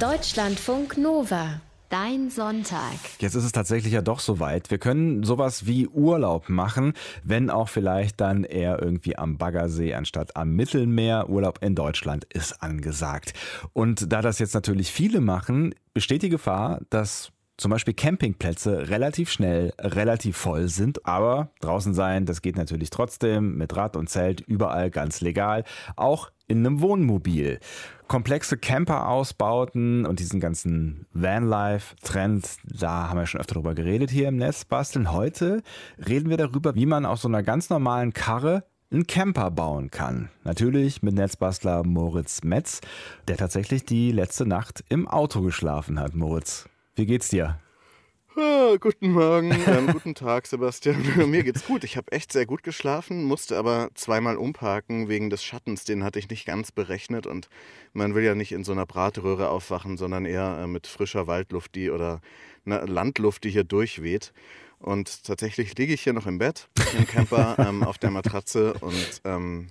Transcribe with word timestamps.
Deutschlandfunk 0.00 0.96
Nova. 0.96 1.60
Dein 1.88 2.30
Sonntag. 2.30 3.00
Jetzt 3.18 3.34
ist 3.34 3.42
es 3.42 3.50
tatsächlich 3.50 3.92
ja 3.92 4.00
doch 4.00 4.20
soweit. 4.20 4.70
Wir 4.70 4.78
können 4.78 5.24
sowas 5.24 5.66
wie 5.66 5.88
Urlaub 5.88 6.48
machen, 6.48 6.92
wenn 7.24 7.50
auch 7.50 7.68
vielleicht 7.68 8.20
dann 8.20 8.44
eher 8.44 8.80
irgendwie 8.80 9.18
am 9.18 9.38
Baggersee 9.38 9.94
anstatt 9.94 10.36
am 10.36 10.54
Mittelmeer. 10.54 11.28
Urlaub 11.28 11.58
in 11.64 11.74
Deutschland 11.74 12.24
ist 12.32 12.62
angesagt. 12.62 13.32
Und 13.72 14.12
da 14.12 14.22
das 14.22 14.38
jetzt 14.38 14.54
natürlich 14.54 14.92
viele 14.92 15.20
machen, 15.20 15.74
besteht 15.94 16.22
die 16.22 16.28
Gefahr, 16.28 16.80
dass 16.90 17.32
zum 17.58 17.72
Beispiel 17.72 17.92
Campingplätze 17.92 18.88
relativ 18.88 19.30
schnell 19.30 19.74
relativ 19.78 20.36
voll 20.36 20.68
sind, 20.68 21.04
aber 21.04 21.50
draußen 21.60 21.92
sein, 21.92 22.24
das 22.24 22.40
geht 22.40 22.56
natürlich 22.56 22.90
trotzdem 22.90 23.58
mit 23.58 23.76
Rad 23.76 23.96
und 23.96 24.08
Zelt 24.08 24.40
überall 24.40 24.90
ganz 24.90 25.20
legal, 25.20 25.64
auch 25.96 26.30
in 26.46 26.64
einem 26.64 26.80
Wohnmobil. 26.80 27.58
Komplexe 28.06 28.56
Camper-Ausbauten 28.56 30.06
und 30.06 30.20
diesen 30.20 30.40
ganzen 30.40 31.06
Vanlife-Trend, 31.12 32.48
da 32.64 33.08
haben 33.08 33.18
wir 33.18 33.26
schon 33.26 33.40
öfter 33.40 33.56
drüber 33.56 33.74
geredet 33.74 34.10
hier 34.10 34.28
im 34.28 34.36
Netz 34.36 34.64
basteln. 34.64 35.12
Heute 35.12 35.62
reden 35.98 36.30
wir 36.30 36.38
darüber, 36.38 36.74
wie 36.74 36.86
man 36.86 37.04
aus 37.04 37.22
so 37.22 37.28
einer 37.28 37.42
ganz 37.42 37.68
normalen 37.68 38.14
Karre 38.14 38.64
einen 38.90 39.06
Camper 39.06 39.50
bauen 39.50 39.90
kann. 39.90 40.30
Natürlich 40.44 41.02
mit 41.02 41.14
Netzbastler 41.14 41.84
Moritz 41.84 42.42
Metz, 42.44 42.80
der 43.26 43.36
tatsächlich 43.36 43.84
die 43.84 44.12
letzte 44.12 44.46
Nacht 44.46 44.84
im 44.88 45.06
Auto 45.06 45.42
geschlafen 45.42 46.00
hat. 46.00 46.14
Moritz, 46.14 46.66
wie 46.98 47.06
geht's 47.06 47.28
dir? 47.28 47.58
Ah, 48.36 48.76
guten 48.78 49.10
Morgen, 49.10 49.52
ähm, 49.66 49.88
guten 49.92 50.14
Tag, 50.14 50.46
Sebastian. 50.46 51.02
Mir 51.30 51.42
geht's 51.42 51.64
gut. 51.64 51.82
Ich 51.82 51.96
habe 51.96 52.12
echt 52.12 52.32
sehr 52.32 52.46
gut 52.46 52.62
geschlafen, 52.62 53.24
musste 53.24 53.56
aber 53.56 53.88
zweimal 53.94 54.36
umparken 54.36 55.08
wegen 55.08 55.28
des 55.28 55.42
Schattens. 55.42 55.84
Den 55.84 56.04
hatte 56.04 56.18
ich 56.18 56.28
nicht 56.28 56.46
ganz 56.46 56.70
berechnet 56.70 57.26
und 57.26 57.48
man 57.94 58.14
will 58.14 58.22
ja 58.22 58.34
nicht 58.34 58.52
in 58.52 58.62
so 58.62 58.72
einer 58.72 58.86
Bratröhre 58.86 59.48
aufwachen, 59.48 59.96
sondern 59.96 60.24
eher 60.24 60.60
äh, 60.62 60.66
mit 60.66 60.86
frischer 60.86 61.26
Waldluft, 61.26 61.74
die 61.74 61.90
oder 61.90 62.20
Landluft, 62.64 63.44
die 63.44 63.50
hier 63.50 63.64
durchweht. 63.64 64.32
Und 64.78 65.24
tatsächlich 65.24 65.76
liege 65.76 65.94
ich 65.94 66.02
hier 66.02 66.12
noch 66.12 66.26
im 66.26 66.38
Bett, 66.38 66.68
im 66.96 67.06
Camper, 67.06 67.56
ähm, 67.66 67.82
auf 67.82 67.98
der 67.98 68.10
Matratze 68.10 68.74
und 68.74 69.20
ähm, 69.24 69.68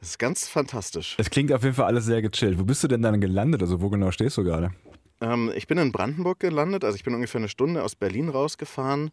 es 0.00 0.10
ist 0.10 0.18
ganz 0.18 0.46
fantastisch. 0.46 1.16
Es 1.18 1.30
klingt 1.30 1.52
auf 1.52 1.64
jeden 1.64 1.74
Fall 1.74 1.86
alles 1.86 2.04
sehr 2.04 2.22
gechillt. 2.22 2.58
Wo 2.60 2.64
bist 2.64 2.84
du 2.84 2.88
denn 2.88 3.02
dann 3.02 3.20
gelandet? 3.20 3.62
Also 3.62 3.80
wo 3.80 3.88
genau 3.88 4.12
stehst 4.12 4.36
du 4.36 4.44
gerade? 4.44 4.72
Ähm, 5.20 5.52
ich 5.54 5.66
bin 5.66 5.78
in 5.78 5.92
Brandenburg 5.92 6.40
gelandet, 6.40 6.84
also 6.84 6.96
ich 6.96 7.04
bin 7.04 7.14
ungefähr 7.14 7.40
eine 7.40 7.48
Stunde 7.48 7.82
aus 7.82 7.94
Berlin 7.96 8.28
rausgefahren, 8.28 9.10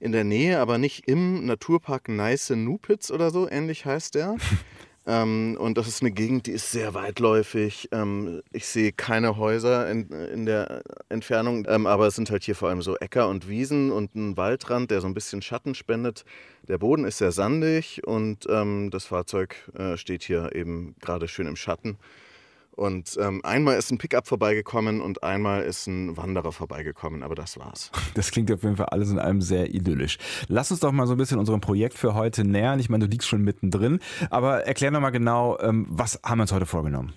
in 0.00 0.12
der 0.12 0.24
Nähe, 0.24 0.58
aber 0.58 0.78
nicht 0.78 1.06
im 1.06 1.46
Naturpark 1.46 2.08
Neiße-Nupitz 2.08 3.10
oder 3.10 3.30
so, 3.30 3.48
ähnlich 3.48 3.84
heißt 3.86 4.16
der. 4.16 4.36
ähm, 5.06 5.56
und 5.60 5.78
das 5.78 5.86
ist 5.86 6.02
eine 6.02 6.10
Gegend, 6.10 6.46
die 6.46 6.52
ist 6.52 6.72
sehr 6.72 6.94
weitläufig. 6.94 7.88
Ähm, 7.92 8.42
ich 8.50 8.66
sehe 8.66 8.92
keine 8.92 9.36
Häuser 9.36 9.88
in, 9.88 10.10
in 10.10 10.46
der 10.46 10.82
Entfernung, 11.08 11.66
ähm, 11.68 11.86
aber 11.86 12.08
es 12.08 12.16
sind 12.16 12.30
halt 12.30 12.42
hier 12.42 12.56
vor 12.56 12.68
allem 12.68 12.82
so 12.82 12.96
Äcker 12.96 13.28
und 13.28 13.48
Wiesen 13.48 13.92
und 13.92 14.16
ein 14.16 14.36
Waldrand, 14.36 14.90
der 14.90 15.00
so 15.00 15.06
ein 15.06 15.14
bisschen 15.14 15.40
Schatten 15.40 15.74
spendet. 15.76 16.24
Der 16.66 16.78
Boden 16.78 17.04
ist 17.04 17.18
sehr 17.18 17.32
sandig 17.32 18.02
und 18.04 18.46
ähm, 18.48 18.90
das 18.90 19.04
Fahrzeug 19.04 19.56
äh, 19.78 19.96
steht 19.96 20.24
hier 20.24 20.52
eben 20.54 20.96
gerade 21.00 21.28
schön 21.28 21.46
im 21.46 21.56
Schatten. 21.56 21.96
Und 22.74 23.18
ähm, 23.20 23.44
einmal 23.44 23.76
ist 23.76 23.90
ein 23.90 23.98
Pickup 23.98 24.26
vorbeigekommen 24.26 25.02
und 25.02 25.22
einmal 25.22 25.62
ist 25.62 25.86
ein 25.86 26.16
Wanderer 26.16 26.52
vorbeigekommen, 26.52 27.22
aber 27.22 27.34
das 27.34 27.58
war's. 27.58 27.90
Das 28.14 28.30
klingt 28.30 28.52
auf 28.52 28.62
jeden 28.62 28.76
Fall 28.76 28.86
alles 28.86 29.10
in 29.10 29.18
allem 29.18 29.40
sehr 29.40 29.74
idyllisch. 29.74 30.18
Lass 30.48 30.70
uns 30.70 30.80
doch 30.80 30.92
mal 30.92 31.06
so 31.06 31.14
ein 31.14 31.18
bisschen 31.18 31.38
unserem 31.38 31.60
Projekt 31.60 31.98
für 31.98 32.14
heute 32.14 32.44
nähern. 32.44 32.78
Ich 32.78 32.88
meine, 32.88 33.06
du 33.06 33.10
liegst 33.10 33.28
schon 33.28 33.42
mittendrin, 33.42 34.00
aber 34.30 34.66
erklär 34.66 34.90
noch 34.90 35.00
mal 35.00 35.10
genau, 35.10 35.58
ähm, 35.60 35.86
was 35.88 36.20
haben 36.24 36.38
wir 36.38 36.42
uns 36.42 36.52
heute 36.52 36.66
vorgenommen? 36.66 37.12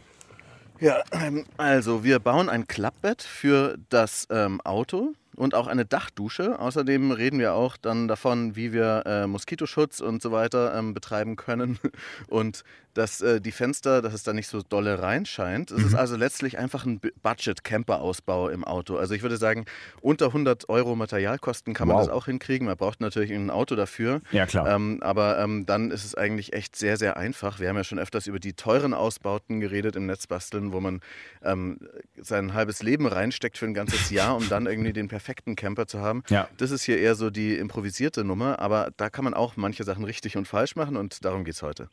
Ja, 0.79 1.01
ähm, 1.11 1.45
also 1.57 2.03
wir 2.03 2.19
bauen 2.19 2.49
ein 2.49 2.67
Klappbett 2.67 3.21
für 3.21 3.77
das 3.89 4.27
ähm, 4.29 4.59
Auto 4.61 5.13
und 5.35 5.55
auch 5.55 5.67
eine 5.67 5.85
Dachdusche. 5.85 6.59
Außerdem 6.59 7.11
reden 7.11 7.39
wir 7.39 7.53
auch 7.53 7.77
dann 7.77 8.07
davon, 8.07 8.55
wie 8.55 8.73
wir 8.73 9.03
äh, 9.05 9.27
Moskitoschutz 9.27 9.99
und 9.99 10.21
so 10.21 10.31
weiter 10.31 10.75
ähm, 10.75 10.93
betreiben 10.93 11.35
können 11.35 11.79
und 12.27 12.63
dass 12.95 13.19
äh, 13.19 13.41
die 13.41 13.51
Fenster, 13.51 14.01
dass 14.01 14.13
es 14.13 14.23
da 14.23 14.31
nicht 14.31 14.47
so 14.47 14.61
dolle 14.61 15.01
reinscheint. 15.01 15.69
Es 15.69 15.79
mhm. 15.79 15.87
ist 15.87 15.95
also 15.95 16.15
letztlich 16.15 16.57
einfach 16.57 16.85
ein 16.85 17.01
Budget-Camper-Ausbau 17.21 18.47
im 18.47 18.63
Auto. 18.63 18.95
Also 18.95 19.13
ich 19.13 19.21
würde 19.21 19.35
sagen, 19.35 19.65
unter 19.99 20.27
100 20.27 20.69
Euro 20.69 20.95
Materialkosten 20.95 21.73
kann 21.73 21.89
man 21.89 21.97
wow. 21.97 22.05
das 22.05 22.13
auch 22.13 22.25
hinkriegen. 22.25 22.67
Man 22.67 22.77
braucht 22.77 23.01
natürlich 23.01 23.31
ein 23.31 23.49
Auto 23.49 23.75
dafür. 23.75 24.21
Ja, 24.31 24.45
klar. 24.45 24.67
Ähm, 24.67 24.99
aber 25.01 25.39
ähm, 25.39 25.65
dann 25.65 25.91
ist 25.91 26.05
es 26.05 26.15
eigentlich 26.15 26.53
echt 26.53 26.77
sehr, 26.77 26.95
sehr 26.95 27.17
einfach. 27.17 27.59
Wir 27.59 27.67
haben 27.67 27.75
ja 27.75 27.83
schon 27.83 27.99
öfters 27.99 28.27
über 28.27 28.39
die 28.39 28.53
teuren 28.53 28.93
Ausbauten 28.93 29.59
geredet 29.59 29.97
im 29.97 30.05
Netzbasteln, 30.05 30.71
wo 30.71 30.79
man 30.79 31.01
ähm, 31.43 31.79
sein 32.21 32.53
halbes 32.53 32.81
Leben 32.81 33.07
reinsteckt 33.07 33.57
für 33.57 33.65
ein 33.65 33.73
ganzes 33.73 34.09
Jahr, 34.09 34.37
um 34.37 34.47
dann 34.47 34.67
irgendwie 34.67 34.93
den 34.93 35.09
perfekten 35.09 35.24
Camper 35.55 35.87
zu 35.87 35.99
haben. 35.99 36.23
Ja. 36.29 36.47
Das 36.57 36.71
ist 36.71 36.83
hier 36.83 36.97
eher 36.99 37.15
so 37.15 37.29
die 37.29 37.57
improvisierte 37.57 38.23
Nummer, 38.23 38.59
aber 38.59 38.91
da 38.97 39.09
kann 39.09 39.23
man 39.23 39.33
auch 39.33 39.57
manche 39.57 39.83
Sachen 39.83 40.03
richtig 40.03 40.37
und 40.37 40.47
falsch 40.47 40.75
machen 40.75 40.97
und 40.97 41.25
darum 41.25 41.43
geht 41.43 41.55
es 41.55 41.61
heute. 41.61 41.89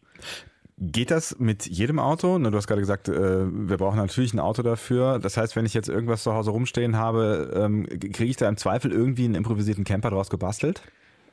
Geht 0.79 1.11
das 1.11 1.39
mit 1.39 1.67
jedem 1.67 1.99
Auto? 1.99 2.39
Du 2.39 2.57
hast 2.57 2.67
gerade 2.67 2.81
gesagt, 2.81 3.09
äh, 3.09 3.13
wir 3.13 3.77
brauchen 3.77 3.99
natürlich 3.99 4.33
ein 4.35 4.41
Auto 4.41 4.63
dafür. 4.63 5.19
Das 5.19 5.37
heißt, 5.37 5.55
wenn 5.55 5.67
ich 5.67 5.75
jetzt 5.75 5.89
irgendwas 5.89 6.23
zu 6.25 6.33
Hause 6.33 6.51
rumstehen 6.51 6.97
habe, 6.97 7.53
ähm, 7.55 7.87
kriege 7.87 8.25
ich 8.25 8.37
da 8.37 8.49
im 8.49 8.57
Zweifel 8.57 8.91
irgendwie 8.91 9.27
einen 9.27 9.35
improvisierten 9.35 9.85
Camper 9.85 10.11
draus 10.11 10.29
gebastelt? 10.29 10.83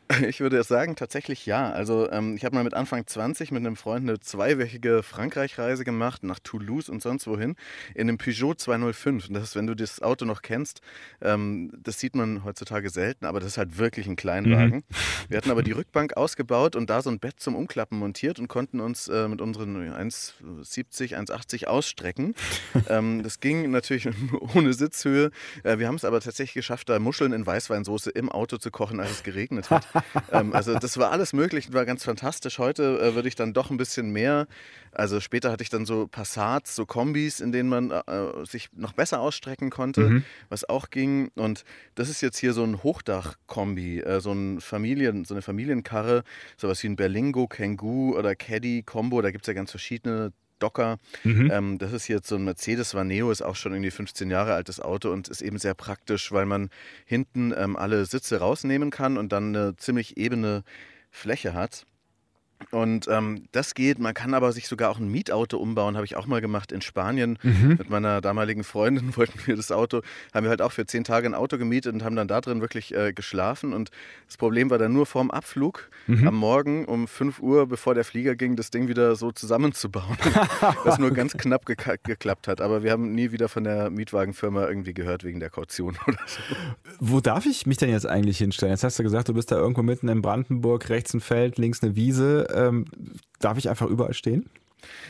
Ich 0.28 0.40
würde 0.40 0.62
sagen, 0.64 0.96
tatsächlich 0.96 1.46
ja. 1.46 1.72
Also 1.72 2.10
ähm, 2.12 2.36
ich 2.36 2.46
habe 2.46 2.56
mal 2.56 2.64
mit 2.64 2.74
Anfang 2.74 3.06
20 3.06 3.52
mit 3.52 3.66
einem 3.66 3.76
Freund 3.76 4.08
eine 4.10 4.20
zweiwöchige 4.20 5.04
Frankreich-Reise 5.04 5.84
gemacht, 5.84 6.24
nach 6.24 6.40
Toulouse 6.40 6.90
und 6.90 7.02
sonst 7.02 7.28
wohin, 7.28 7.56
in 7.94 8.10
einem 8.10 8.18
Peugeot 8.18 8.56
205. 8.56 9.28
Und 9.28 9.34
das 9.34 9.44
ist, 9.44 9.56
wenn 9.56 9.68
du 9.68 9.76
das 9.76 10.02
Auto 10.02 10.26
noch 10.26 10.42
kennst, 10.42 10.82
ähm, 11.22 11.72
das 11.82 12.00
sieht 12.00 12.16
man 12.16 12.44
heutzutage 12.44 12.90
selten, 12.90 13.26
aber 13.26 13.40
das 13.40 13.50
ist 13.50 13.58
halt 13.58 13.78
wirklich 13.78 14.08
ein 14.08 14.16
Kleinwagen. 14.16 14.78
Mhm. 14.78 14.84
Wir 15.30 15.38
hatten 15.38 15.52
aber 15.52 15.64
die 15.64 15.72
Rückbank 15.72 16.18
ausgebaut 16.18 16.76
und 16.76 16.90
da 16.90 17.02
so 17.02 17.10
ein 17.10 17.20
Bett 17.20 17.40
zum 17.40 17.56
Umklappen 17.56 18.00
montiert 18.00 18.40
und 18.40 18.48
konnten 18.48 18.80
uns 18.80 19.08
äh, 19.08 19.28
mit 19.28 19.42
unseren 19.42 19.78
1,70, 19.78 21.16
1,80 21.16 21.66
ausstrecken. 21.66 22.36
ähm, 22.90 23.22
das 23.24 23.40
ging 23.40 23.70
natürlich 23.72 24.10
ohne 24.56 24.74
Sitzhöhe. 24.74 25.32
Äh, 25.64 25.78
wir 25.78 25.88
haben 25.88 25.96
es 25.96 26.06
aber 26.06 26.20
tatsächlich 26.20 26.56
geschafft, 26.56 26.90
da 26.90 27.00
Muscheln 27.00 27.34
in 27.34 27.46
Weißweinsoße 27.46 28.10
im 28.10 28.30
Auto 28.30 28.58
zu 28.58 28.72
kochen, 28.72 29.00
als 29.00 29.12
es 29.12 29.24
geregnet 29.24 29.70
hat 29.70 29.88
ähm, 30.32 30.54
also 30.54 30.78
das 30.78 30.98
war 30.98 31.12
alles 31.12 31.34
möglich 31.34 31.68
und 31.68 31.74
war 31.74 31.86
ganz 31.86 32.04
fantastisch. 32.04 32.60
Heute 32.60 33.00
äh, 33.00 33.16
würde 33.16 33.28
ich 33.28 33.36
dann 33.36 33.54
doch 33.54 33.70
ein 33.70 33.78
bisschen 33.78 34.12
mehr, 34.12 34.48
also 34.92 35.20
später 35.20 35.52
hatte 35.52 35.64
ich 35.64 35.70
dann 35.70 35.86
so 35.86 36.08
Passats, 36.08 36.76
so 36.76 36.86
Kombis, 36.86 37.40
in 37.40 37.52
denen 37.52 37.70
man 37.70 37.92
äh, 37.92 38.46
sich 38.46 38.70
noch 38.74 38.94
besser 38.94 39.20
ausstrecken 39.20 39.70
konnte, 39.70 40.02
mhm. 40.02 40.24
was 40.50 40.68
auch 40.68 40.90
ging. 40.90 41.30
Und 41.36 41.64
das 41.96 42.10
ist 42.10 42.22
jetzt 42.22 42.38
hier 42.38 42.54
so 42.54 42.64
ein 42.64 42.84
Hochdach-Kombi, 42.84 44.00
äh, 44.02 44.20
so, 44.20 44.32
ein 44.32 44.62
Familien, 44.62 45.26
so 45.26 45.34
eine 45.34 45.42
Familienkarre, 45.42 46.24
sowas 46.58 46.82
wie 46.84 46.88
ein 46.88 46.96
Berlingo, 46.96 47.48
Kangoo 47.48 48.18
oder 48.18 48.36
Caddy 48.36 48.84
Combo. 48.84 49.22
Da 49.22 49.32
gibt 49.32 49.44
es 49.44 49.48
ja 49.48 49.54
ganz 49.54 49.72
verschiedene 49.72 50.34
Docker. 50.60 51.00
Mhm. 51.24 51.50
Ähm, 51.52 51.78
das 51.78 51.94
ist 51.94 52.08
jetzt 52.08 52.28
so 52.28 52.36
ein 52.36 52.44
Mercedes 52.44 52.94
Vaneo, 52.94 53.32
ist 53.32 53.42
auch 53.42 53.56
schon 53.56 53.74
irgendwie 53.74 53.92
15 53.92 54.30
Jahre 54.30 54.54
altes 54.54 54.80
Auto 54.80 55.12
und 55.12 55.28
ist 55.28 55.42
eben 55.42 55.58
sehr 55.58 55.74
praktisch, 55.74 56.32
weil 56.32 56.46
man 56.46 56.70
hinten 57.06 57.54
ähm, 57.56 57.76
alle 57.76 58.06
Sitze 58.06 58.40
rausnehmen 58.40 58.92
kann 58.92 59.18
und 59.18 59.32
dann 59.32 59.56
eine 59.56 59.76
ziemlich 59.76 60.18
ebene 60.18 60.64
Fläche 61.12 61.54
hat. 61.54 61.86
Und 62.72 63.08
ähm, 63.08 63.44
das 63.52 63.74
geht. 63.74 64.00
Man 64.00 64.14
kann 64.14 64.34
aber 64.34 64.52
sich 64.52 64.68
sogar 64.68 64.92
auch 64.92 65.00
ein 65.00 65.10
Mietauto 65.10 65.58
umbauen, 65.58 65.96
habe 65.96 66.06
ich 66.06 66.16
auch 66.16 66.28
mal 66.28 66.42
gemacht 66.42 66.72
in 66.72 66.82
Spanien. 66.82 67.40
Mhm. 67.42 67.76
Mit 67.78 67.90
meiner 67.90 68.22
damaligen 68.22 68.64
Freundin 68.64 69.16
wollten 69.18 69.40
wir 69.46 69.56
das 69.56 69.72
Auto, 69.72 70.02
haben 70.34 70.44
wir 70.44 70.50
halt 70.50 70.62
auch 70.62 70.72
für 70.72 70.86
zehn 70.86 71.04
Tage 71.04 71.28
ein 71.28 71.34
Auto 71.34 71.58
gemietet 71.58 71.94
und 71.94 72.04
haben 72.04 72.16
dann 72.16 72.28
da 72.28 72.42
drin 72.42 72.62
wirklich 72.62 72.94
äh, 72.94 73.14
geschlafen. 73.14 73.74
Und 73.74 73.92
das 74.28 74.38
Problem 74.38 74.70
war 74.70 74.78
dann 74.78 74.94
nur 74.94 75.06
vorm 75.06 75.32
Abflug 75.32 75.90
mhm. 76.08 76.28
am 76.28 76.36
Morgen 76.36 76.86
um 76.86 77.08
5 77.08 77.40
Uhr, 77.40 77.68
bevor 77.68 77.96
der 77.96 78.04
Flieger 78.04 78.36
ging, 78.36 78.56
das 78.56 78.72
Ding 78.72 78.88
wieder 78.88 79.16
so 79.16 79.32
zusammenzubauen. 79.32 80.18
was 80.84 81.00
nur 81.00 81.12
ganz 81.12 81.34
knapp 81.34 81.66
ge 81.66 81.76
geklappt 82.04 82.48
hat. 82.48 82.62
Aber 82.62 82.84
wir 82.84 82.92
haben 82.92 83.14
nie 83.14 83.32
wieder 83.32 83.50
von 83.50 83.64
der 83.64 83.90
Mietwagenfirma 83.90 84.68
irgendwie 84.68 84.94
gehört 84.94 85.24
wegen 85.24 85.40
der 85.40 85.50
Kaution 85.50 85.98
oder 86.08 86.20
so. 86.26 86.42
Wo 87.00 87.22
darf 87.22 87.46
ich 87.46 87.66
mich 87.66 87.78
denn 87.78 87.90
jetzt 87.90 88.06
eigentlich 88.06 88.38
hinstellen? 88.38 88.74
Jetzt 88.74 88.84
hast 88.84 89.00
du 89.00 89.04
gesagt, 89.04 89.30
du 89.30 89.34
bist 89.34 89.52
da 89.52 89.56
irgendwo 89.56 89.82
mitten 89.82 90.08
in 90.10 90.22
Brandenburg, 90.22 90.90
rechts 90.90 91.14
ein 91.14 91.22
Feld, 91.22 91.58
links 91.58 91.82
eine 91.82 91.96
Wiese 91.96 92.49
ähm, 92.54 92.86
darf 93.40 93.58
ich 93.58 93.70
einfach 93.70 93.88
überall 93.88 94.14
stehen? 94.14 94.50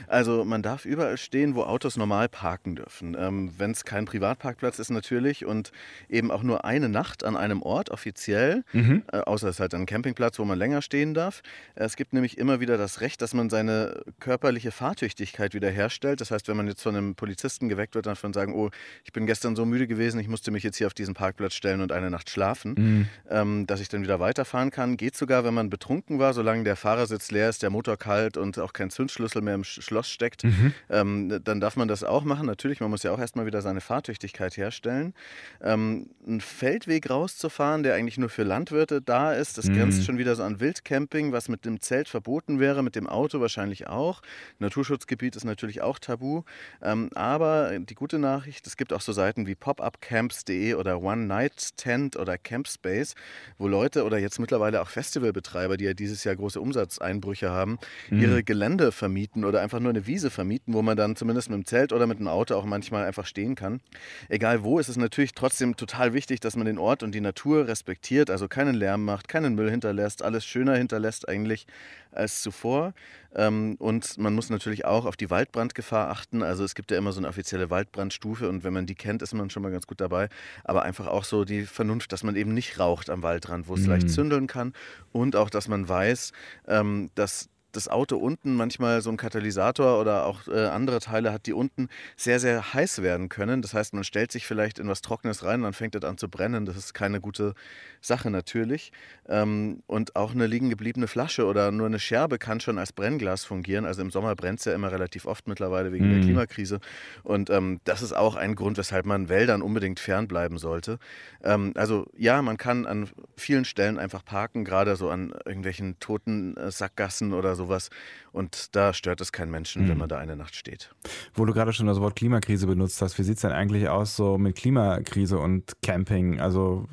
Also 0.07 0.45
man 0.45 0.61
darf 0.61 0.85
überall 0.85 1.17
stehen, 1.17 1.55
wo 1.55 1.63
Autos 1.63 1.97
normal 1.97 2.29
parken 2.29 2.75
dürfen. 2.75 3.15
Ähm, 3.19 3.51
Wenn 3.57 3.71
es 3.71 3.85
kein 3.85 4.05
Privatparkplatz 4.05 4.79
ist 4.79 4.89
natürlich 4.89 5.45
und 5.45 5.71
eben 6.09 6.31
auch 6.31 6.43
nur 6.43 6.65
eine 6.65 6.89
Nacht 6.89 7.23
an 7.23 7.37
einem 7.37 7.61
Ort 7.61 7.91
offiziell, 7.91 8.63
mhm. 8.73 9.03
äh, 9.11 9.17
außer 9.17 9.47
es 9.47 9.55
ist 9.55 9.59
halt 9.59 9.73
ein 9.73 9.85
Campingplatz, 9.85 10.39
wo 10.39 10.45
man 10.45 10.57
länger 10.57 10.81
stehen 10.81 11.13
darf. 11.13 11.41
Es 11.75 11.95
gibt 11.95 12.13
nämlich 12.13 12.37
immer 12.37 12.59
wieder 12.59 12.77
das 12.77 13.01
Recht, 13.01 13.21
dass 13.21 13.33
man 13.33 13.49
seine 13.49 14.01
körperliche 14.19 14.71
Fahrtüchtigkeit 14.71 15.53
wiederherstellt. 15.53 16.21
Das 16.21 16.31
heißt, 16.31 16.47
wenn 16.47 16.57
man 16.57 16.67
jetzt 16.67 16.81
von 16.81 16.95
einem 16.95 17.15
Polizisten 17.15 17.69
geweckt 17.69 17.95
wird, 17.95 18.05
dann 18.05 18.15
von 18.15 18.33
sagen, 18.33 18.53
oh, 18.53 18.69
ich 19.03 19.13
bin 19.13 19.25
gestern 19.25 19.55
so 19.55 19.65
müde 19.65 19.87
gewesen, 19.87 20.19
ich 20.19 20.27
musste 20.27 20.51
mich 20.51 20.63
jetzt 20.63 20.77
hier 20.77 20.87
auf 20.87 20.93
diesen 20.93 21.13
Parkplatz 21.13 21.53
stellen 21.53 21.81
und 21.81 21.91
eine 21.91 22.09
Nacht 22.09 22.29
schlafen, 22.29 22.75
mhm. 22.77 23.09
ähm, 23.29 23.67
dass 23.67 23.81
ich 23.81 23.89
dann 23.89 24.01
wieder 24.01 24.19
weiterfahren 24.19 24.71
kann. 24.71 24.97
Geht 24.97 25.15
sogar, 25.15 25.43
wenn 25.43 25.53
man 25.53 25.69
betrunken 25.69 26.19
war, 26.19 26.33
solange 26.33 26.63
der 26.63 26.75
Fahrersitz 26.75 27.31
leer 27.31 27.49
ist, 27.49 27.61
der 27.63 27.69
Motor 27.69 27.97
kalt 27.97 28.37
und 28.37 28.59
auch 28.59 28.73
kein 28.73 28.89
Zündschlüssel 28.89 29.41
mehr 29.41 29.58
im 29.59 29.63
Schloss 29.63 30.09
steckt, 30.09 30.43
mhm. 30.43 30.73
ähm, 30.89 31.39
dann 31.43 31.59
darf 31.59 31.75
man 31.75 31.87
das 31.87 32.03
auch 32.03 32.23
machen. 32.23 32.45
Natürlich, 32.45 32.79
man 32.79 32.89
muss 32.89 33.03
ja 33.03 33.11
auch 33.11 33.19
erstmal 33.19 33.45
wieder 33.45 33.61
seine 33.61 33.81
Fahrtüchtigkeit 33.81 34.57
herstellen. 34.57 35.13
Ähm, 35.61 36.07
einen 36.25 36.41
Feldweg 36.41 37.09
rauszufahren, 37.09 37.83
der 37.83 37.95
eigentlich 37.95 38.17
nur 38.17 38.29
für 38.29 38.43
Landwirte 38.43 39.01
da 39.01 39.33
ist, 39.33 39.57
das 39.57 39.65
mhm. 39.65 39.75
grenzt 39.75 40.05
schon 40.05 40.17
wieder 40.17 40.35
so 40.35 40.43
an 40.43 40.59
Wildcamping, 40.59 41.31
was 41.31 41.49
mit 41.49 41.65
dem 41.65 41.81
Zelt 41.81 42.09
verboten 42.09 42.59
wäre, 42.59 42.83
mit 42.83 42.95
dem 42.95 43.07
Auto 43.07 43.41
wahrscheinlich 43.41 43.87
auch. 43.87 44.21
Naturschutzgebiet 44.59 45.35
ist 45.35 45.43
natürlich 45.43 45.81
auch 45.81 45.99
tabu. 45.99 46.43
Ähm, 46.81 47.09
aber 47.15 47.77
die 47.79 47.95
gute 47.95 48.19
Nachricht, 48.19 48.65
es 48.67 48.77
gibt 48.77 48.93
auch 48.93 49.01
so 49.01 49.11
Seiten 49.11 49.47
wie 49.47 49.55
popupcamps.de 49.55 50.73
oder 50.75 51.01
One 51.01 51.25
Night 51.25 51.77
Tent 51.77 52.15
oder 52.15 52.37
Campspace, 52.37 53.15
wo 53.57 53.67
Leute 53.67 54.03
oder 54.03 54.17
jetzt 54.17 54.39
mittlerweile 54.39 54.81
auch 54.81 54.89
Festivalbetreiber, 54.89 55.77
die 55.77 55.85
ja 55.85 55.93
dieses 55.93 56.23
Jahr 56.23 56.35
große 56.35 56.59
Umsatzeinbrüche 56.59 57.49
haben, 57.49 57.79
mhm. 58.09 58.21
ihre 58.21 58.43
Gelände 58.43 58.91
vermieten 58.91 59.45
oder 59.49 59.61
einfach 59.61 59.79
nur 59.79 59.89
eine 59.89 60.07
Wiese 60.07 60.29
vermieten, 60.29 60.73
wo 60.73 60.81
man 60.81 60.95
dann 60.95 61.15
zumindest 61.15 61.49
mit 61.49 61.57
dem 61.57 61.65
Zelt 61.65 61.91
oder 61.91 62.07
mit 62.07 62.19
dem 62.19 62.27
Auto 62.27 62.55
auch 62.55 62.65
manchmal 62.65 63.05
einfach 63.05 63.25
stehen 63.25 63.55
kann. 63.55 63.81
Egal 64.29 64.63
wo, 64.63 64.79
ist 64.79 64.87
es 64.87 64.95
natürlich 64.95 65.33
trotzdem 65.33 65.75
total 65.75 66.13
wichtig, 66.13 66.39
dass 66.39 66.55
man 66.55 66.65
den 66.65 66.77
Ort 66.77 67.03
und 67.03 67.13
die 67.13 67.21
Natur 67.21 67.67
respektiert, 67.67 68.29
also 68.29 68.47
keinen 68.47 68.75
Lärm 68.75 69.03
macht, 69.03 69.27
keinen 69.27 69.55
Müll 69.55 69.69
hinterlässt, 69.69 70.23
alles 70.23 70.45
schöner 70.45 70.75
hinterlässt 70.75 71.27
eigentlich 71.27 71.67
als 72.11 72.41
zuvor. 72.41 72.93
Ähm, 73.35 73.75
und 73.79 74.17
man 74.17 74.33
muss 74.33 74.49
natürlich 74.49 74.85
auch 74.85 75.05
auf 75.05 75.15
die 75.15 75.29
Waldbrandgefahr 75.29 76.09
achten. 76.09 76.41
Also 76.41 76.63
es 76.63 76.75
gibt 76.75 76.91
ja 76.91 76.97
immer 76.97 77.11
so 77.11 77.19
eine 77.19 77.27
offizielle 77.27 77.69
Waldbrandstufe 77.69 78.49
und 78.49 78.63
wenn 78.63 78.73
man 78.73 78.85
die 78.85 78.95
kennt, 78.95 79.21
ist 79.21 79.33
man 79.33 79.49
schon 79.49 79.63
mal 79.63 79.71
ganz 79.71 79.85
gut 79.87 80.01
dabei. 80.01 80.29
Aber 80.63 80.83
einfach 80.83 81.07
auch 81.07 81.23
so 81.23 81.45
die 81.45 81.63
Vernunft, 81.63 82.11
dass 82.11 82.23
man 82.23 82.35
eben 82.35 82.53
nicht 82.53 82.79
raucht 82.79 83.09
am 83.09 83.21
Waldrand, 83.21 83.67
wo 83.67 83.75
es 83.75 83.81
mhm. 83.81 83.89
leicht 83.89 84.09
zündeln 84.09 84.47
kann. 84.47 84.73
Und 85.11 85.35
auch, 85.35 85.49
dass 85.49 85.67
man 85.67 85.87
weiß, 85.87 86.33
ähm, 86.67 87.11
dass 87.15 87.49
das 87.71 87.87
Auto 87.87 88.17
unten 88.17 88.55
manchmal 88.55 89.01
so 89.01 89.09
ein 89.09 89.17
Katalysator 89.17 89.99
oder 89.99 90.25
auch 90.25 90.47
äh, 90.47 90.67
andere 90.67 90.99
Teile 90.99 91.31
hat, 91.31 91.45
die 91.45 91.53
unten 91.53 91.89
sehr, 92.15 92.39
sehr 92.39 92.73
heiß 92.73 93.01
werden 93.01 93.29
können. 93.29 93.61
Das 93.61 93.73
heißt, 93.73 93.93
man 93.93 94.03
stellt 94.03 94.31
sich 94.31 94.45
vielleicht 94.45 94.79
in 94.79 94.87
was 94.87 95.01
Trockenes 95.01 95.43
rein 95.43 95.59
und 95.59 95.63
dann 95.63 95.73
fängt 95.73 95.95
es 95.95 96.03
an 96.03 96.17
zu 96.17 96.29
brennen. 96.29 96.65
Das 96.65 96.75
ist 96.75 96.93
keine 96.93 97.21
gute 97.21 97.53
Sache 98.01 98.29
natürlich. 98.29 98.91
Ähm, 99.27 99.83
und 99.87 100.15
auch 100.15 100.31
eine 100.31 100.47
liegen 100.47 100.69
gebliebene 100.69 101.07
Flasche 101.07 101.45
oder 101.45 101.71
nur 101.71 101.87
eine 101.87 101.99
Scherbe 101.99 102.37
kann 102.37 102.59
schon 102.59 102.77
als 102.77 102.93
Brennglas 102.93 103.45
fungieren. 103.45 103.85
Also 103.85 104.01
im 104.01 104.11
Sommer 104.11 104.35
brennt 104.35 104.59
es 104.59 104.65
ja 104.65 104.73
immer 104.73 104.91
relativ 104.91 105.25
oft 105.25 105.47
mittlerweile 105.47 105.91
wegen 105.91 106.07
mhm. 106.07 106.13
der 106.13 106.21
Klimakrise. 106.21 106.79
Und 107.23 107.49
ähm, 107.49 107.79
das 107.83 108.01
ist 108.01 108.13
auch 108.13 108.35
ein 108.35 108.55
Grund, 108.55 108.77
weshalb 108.77 109.05
man 109.05 109.29
Wäldern 109.29 109.61
unbedingt 109.61 109.99
fernbleiben 109.99 110.57
sollte. 110.57 110.99
Ähm, 111.43 111.73
also 111.75 112.05
ja, 112.17 112.41
man 112.41 112.57
kann 112.57 112.85
an 112.85 113.09
vielen 113.35 113.65
Stellen 113.65 113.99
einfach 113.99 114.23
parken, 114.23 114.65
gerade 114.65 114.95
so 114.95 115.09
an 115.09 115.33
irgendwelchen 115.45 115.99
toten 115.99 116.57
äh, 116.57 116.71
Sackgassen 116.71 117.33
oder 117.33 117.55
sowas. 117.59 117.89
Und 118.31 118.75
da 118.75 118.93
stört 118.93 119.21
es 119.21 119.31
keinen 119.31 119.51
Menschen, 119.51 119.83
mhm. 119.83 119.89
wenn 119.89 119.97
man 119.97 120.09
da 120.09 120.17
eine 120.17 120.35
Nacht 120.35 120.55
steht. 120.55 120.89
Wo 121.33 121.45
du 121.45 121.53
gerade 121.53 121.73
schon 121.73 121.87
das 121.87 121.99
Wort 121.99 122.15
Klimakrise 122.15 122.65
benutzt 122.65 123.01
hast, 123.01 123.19
wie 123.19 123.23
sieht 123.23 123.35
es 123.35 123.41
denn 123.41 123.51
eigentlich 123.51 123.89
aus 123.89 124.15
so 124.15 124.37
mit 124.37 124.55
Klimakrise 124.55 125.37
und 125.37 125.73
Camping? 125.81 126.39
Also, 126.39 126.85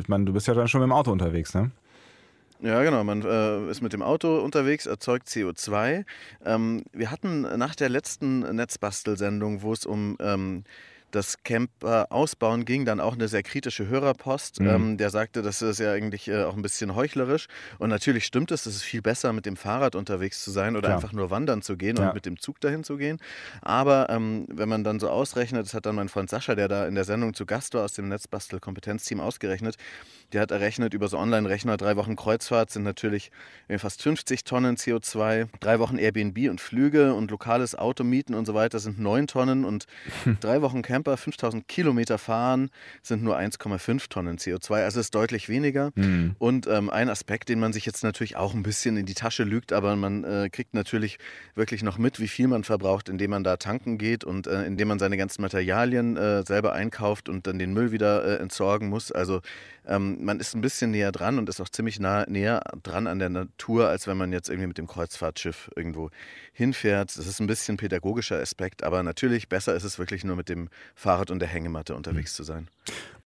ich 0.00 0.08
meine, 0.08 0.24
du 0.24 0.32
bist 0.32 0.46
ja 0.46 0.54
dann 0.54 0.68
schon 0.68 0.80
mit 0.80 0.88
dem 0.88 0.92
Auto 0.92 1.12
unterwegs, 1.12 1.54
ne? 1.54 1.70
Ja, 2.60 2.82
genau. 2.82 3.04
Man 3.04 3.22
äh, 3.22 3.70
ist 3.70 3.82
mit 3.82 3.92
dem 3.92 4.02
Auto 4.02 4.40
unterwegs, 4.40 4.86
erzeugt 4.86 5.28
CO2. 5.28 6.06
Ähm, 6.46 6.84
wir 6.92 7.10
hatten 7.10 7.42
nach 7.58 7.74
der 7.74 7.90
letzten 7.90 8.40
Netzbastelsendung, 8.40 9.60
wo 9.60 9.72
es 9.74 9.84
um 9.84 10.16
ähm, 10.18 10.64
das 11.14 11.42
Camper 11.42 12.10
ausbauen 12.10 12.64
ging, 12.64 12.84
dann 12.84 13.00
auch 13.00 13.14
eine 13.14 13.28
sehr 13.28 13.42
kritische 13.42 13.86
Hörerpost. 13.86 14.60
Mhm. 14.60 14.68
Ähm, 14.68 14.96
der 14.98 15.10
sagte, 15.10 15.42
das 15.42 15.62
ist 15.62 15.78
ja 15.78 15.92
eigentlich 15.92 16.28
äh, 16.28 16.44
auch 16.44 16.56
ein 16.56 16.62
bisschen 16.62 16.94
heuchlerisch. 16.94 17.46
Und 17.78 17.90
natürlich 17.90 18.24
stimmt 18.24 18.50
es, 18.50 18.66
es 18.66 18.76
ist 18.76 18.82
viel 18.82 19.02
besser, 19.02 19.32
mit 19.32 19.46
dem 19.46 19.56
Fahrrad 19.56 19.94
unterwegs 19.94 20.42
zu 20.42 20.50
sein 20.50 20.76
oder 20.76 20.88
Klar. 20.88 20.96
einfach 20.96 21.12
nur 21.12 21.30
wandern 21.30 21.62
zu 21.62 21.76
gehen 21.76 21.96
ja. 21.96 22.08
und 22.08 22.14
mit 22.14 22.26
dem 22.26 22.38
Zug 22.38 22.60
dahin 22.60 22.84
zu 22.84 22.96
gehen. 22.96 23.18
Aber 23.62 24.08
ähm, 24.10 24.46
wenn 24.50 24.68
man 24.68 24.82
dann 24.82 24.98
so 24.98 25.08
ausrechnet, 25.08 25.64
das 25.64 25.74
hat 25.74 25.86
dann 25.86 25.94
mein 25.94 26.08
Freund 26.08 26.30
Sascha, 26.30 26.54
der 26.54 26.68
da 26.68 26.86
in 26.86 26.94
der 26.94 27.04
Sendung 27.04 27.34
zu 27.34 27.46
Gast 27.46 27.74
war 27.74 27.84
aus 27.84 27.92
dem 27.92 28.08
Netzbastel-Kompetenzteam 28.08 29.20
ausgerechnet, 29.20 29.76
der 30.32 30.40
hat 30.40 30.50
errechnet 30.50 30.94
über 30.94 31.08
so 31.08 31.18
Online-Rechner, 31.18 31.76
drei 31.76 31.96
Wochen 31.96 32.16
Kreuzfahrt 32.16 32.70
sind 32.70 32.82
natürlich 32.82 33.30
fast 33.78 34.02
50 34.02 34.44
Tonnen 34.44 34.76
CO2, 34.76 35.46
drei 35.60 35.78
Wochen 35.78 35.96
Airbnb 35.96 36.50
und 36.50 36.60
Flüge 36.60 37.14
und 37.14 37.30
lokales 37.30 37.76
Auto 37.76 38.02
mieten 38.02 38.34
und 38.34 38.46
so 38.46 38.54
weiter 38.54 38.80
sind 38.80 38.98
neun 38.98 39.26
Tonnen 39.26 39.64
und 39.64 39.86
drei 40.40 40.60
Wochen 40.62 40.82
Camper, 41.04 41.16
5000 41.16 41.68
Kilometer 41.68 42.18
fahren 42.18 42.70
sind 43.02 43.22
nur 43.22 43.36
1,5 43.36 44.08
Tonnen 44.08 44.38
CO2, 44.38 44.84
also 44.84 45.00
ist 45.00 45.14
deutlich 45.14 45.48
weniger. 45.48 45.92
Mhm. 45.94 46.34
Und 46.38 46.66
ähm, 46.66 46.90
ein 46.90 47.08
Aspekt, 47.08 47.48
den 47.48 47.60
man 47.60 47.72
sich 47.72 47.84
jetzt 47.86 48.02
natürlich 48.02 48.36
auch 48.36 48.54
ein 48.54 48.62
bisschen 48.62 48.96
in 48.96 49.06
die 49.06 49.14
Tasche 49.14 49.44
lügt, 49.44 49.72
aber 49.72 49.96
man 49.96 50.24
äh, 50.24 50.48
kriegt 50.50 50.74
natürlich 50.74 51.18
wirklich 51.54 51.82
noch 51.82 51.98
mit, 51.98 52.20
wie 52.20 52.28
viel 52.28 52.48
man 52.48 52.64
verbraucht, 52.64 53.08
indem 53.08 53.30
man 53.30 53.44
da 53.44 53.56
tanken 53.56 53.98
geht 53.98 54.24
und 54.24 54.46
äh, 54.46 54.64
indem 54.64 54.88
man 54.88 54.98
seine 54.98 55.16
ganzen 55.16 55.42
Materialien 55.42 56.16
äh, 56.16 56.42
selber 56.44 56.72
einkauft 56.72 57.28
und 57.28 57.46
dann 57.46 57.58
den 57.58 57.74
Müll 57.74 57.92
wieder 57.92 58.24
äh, 58.24 58.42
entsorgen 58.42 58.88
muss. 58.88 59.12
Also 59.12 59.40
ähm, 59.86 60.24
man 60.24 60.40
ist 60.40 60.54
ein 60.54 60.60
bisschen 60.60 60.90
näher 60.90 61.12
dran 61.12 61.38
und 61.38 61.48
ist 61.48 61.60
auch 61.60 61.68
ziemlich 61.68 62.00
nah, 62.00 62.24
näher 62.28 62.62
dran 62.82 63.06
an 63.06 63.18
der 63.18 63.28
Natur, 63.28 63.88
als 63.88 64.06
wenn 64.06 64.16
man 64.16 64.32
jetzt 64.32 64.48
irgendwie 64.48 64.68
mit 64.68 64.78
dem 64.78 64.86
Kreuzfahrtschiff 64.86 65.70
irgendwo 65.76 66.10
hinfährt. 66.52 67.16
Das 67.16 67.26
ist 67.26 67.40
ein 67.40 67.46
bisschen 67.46 67.76
pädagogischer 67.76 68.38
Aspekt, 68.38 68.82
aber 68.82 69.02
natürlich 69.02 69.48
besser 69.48 69.74
ist 69.74 69.84
es 69.84 69.98
wirklich 69.98 70.24
nur 70.24 70.36
mit 70.36 70.48
dem 70.48 70.68
Fahrrad 70.94 71.30
und 71.30 71.38
der 71.40 71.48
Hängematte 71.48 71.94
unterwegs 71.94 72.32
mhm. 72.32 72.36
zu 72.36 72.42
sein. 72.44 72.68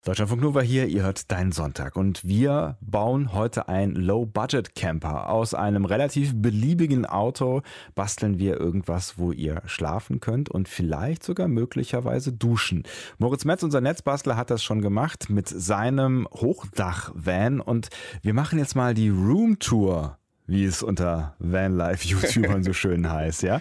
Deutschlandfunk 0.04 0.40
Nova 0.40 0.60
hier, 0.60 0.86
ihr 0.86 1.02
hört 1.02 1.30
Dein 1.30 1.52
Sonntag 1.52 1.94
und 1.96 2.24
wir 2.24 2.78
bauen 2.80 3.34
heute 3.34 3.68
ein 3.68 3.94
Low-Budget-Camper. 3.94 5.28
Aus 5.28 5.52
einem 5.52 5.84
relativ 5.84 6.32
beliebigen 6.34 7.04
Auto 7.04 7.62
basteln 7.94 8.38
wir 8.38 8.58
irgendwas, 8.58 9.18
wo 9.18 9.32
ihr 9.32 9.60
schlafen 9.66 10.20
könnt 10.20 10.48
und 10.48 10.66
vielleicht 10.66 11.24
sogar 11.24 11.48
möglicherweise 11.48 12.32
duschen. 12.32 12.84
Moritz 13.18 13.44
Metz, 13.44 13.62
unser 13.62 13.80
Netzbastler, 13.80 14.36
hat 14.36 14.50
das 14.50 14.62
schon 14.62 14.80
gemacht 14.80 15.28
mit 15.28 15.48
seinem 15.48 16.26
Hochdach-Van 16.32 17.60
und 17.60 17.88
wir 18.22 18.32
machen 18.32 18.58
jetzt 18.58 18.76
mal 18.76 18.94
die 18.94 19.10
Room-Tour 19.10 20.16
wie 20.48 20.64
es 20.64 20.82
unter 20.82 21.36
Vanlife-YouTubern 21.38 22.64
so 22.64 22.72
schön 22.72 23.08
heißt, 23.12 23.42
ja. 23.42 23.60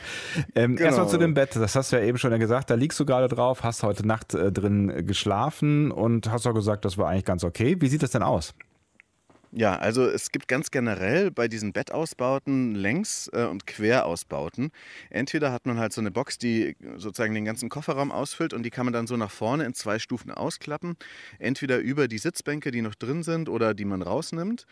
Ähm, 0.56 0.78
genau. 0.78 0.88
Erstmal 0.88 1.10
zu 1.10 1.18
dem 1.18 1.34
Bett, 1.34 1.56
das 1.56 1.76
hast 1.76 1.92
du 1.92 1.98
ja 1.98 2.04
eben 2.04 2.18
schon 2.18 2.38
gesagt, 2.40 2.70
da 2.70 2.76
liegst 2.76 3.00
du 3.00 3.06
gerade 3.06 3.28
drauf, 3.28 3.64
hast 3.64 3.84
heute 3.84 4.08
Nacht 4.08 4.34
äh, 4.34 4.52
drin 4.52 5.06
geschlafen 5.06 5.92
und 5.92 6.32
hast 6.32 6.48
auch 6.48 6.54
gesagt, 6.54 6.86
das 6.86 6.98
war 6.98 7.10
eigentlich 7.10 7.26
ganz 7.26 7.44
okay. 7.44 7.76
Wie 7.80 7.90
sieht 7.90 8.02
das 8.02 8.12
denn 8.12 8.24
aus? 8.24 8.56
Ja, 9.52 9.76
also 9.76 10.06
es 10.06 10.32
gibt 10.32 10.48
ganz 10.48 10.72
generell 10.72 11.32
bei 11.32 11.48
diesen 11.48 11.74
Bettausbauten 11.74 12.76
Längs- 12.76 13.30
äh, 13.34 13.46
und 13.46 13.66
Querausbauten. 13.66 14.72
Entweder 15.10 15.52
hat 15.52 15.66
man 15.66 15.80
halt 15.80 15.94
so 15.94 16.02
eine 16.02 16.12
Box, 16.12 16.38
die 16.38 16.76
sozusagen 16.98 17.34
den 17.34 17.46
ganzen 17.46 17.70
Kofferraum 17.70 18.12
ausfüllt 18.12 18.54
und 18.54 18.64
die 18.64 18.70
kann 18.70 18.86
man 18.86 18.94
dann 18.94 19.08
so 19.08 19.18
nach 19.18 19.32
vorne 19.32 19.66
in 19.66 19.74
zwei 19.74 20.00
Stufen 20.00 20.32
ausklappen. 20.32 20.96
Entweder 21.40 21.80
über 21.80 22.08
die 22.08 22.18
Sitzbänke, 22.18 22.72
die 22.72 22.82
noch 22.82 22.96
drin 22.96 23.24
sind 23.24 23.50
oder 23.50 23.74
die 23.74 23.86
man 23.86 24.02
rausnimmt. 24.02 24.66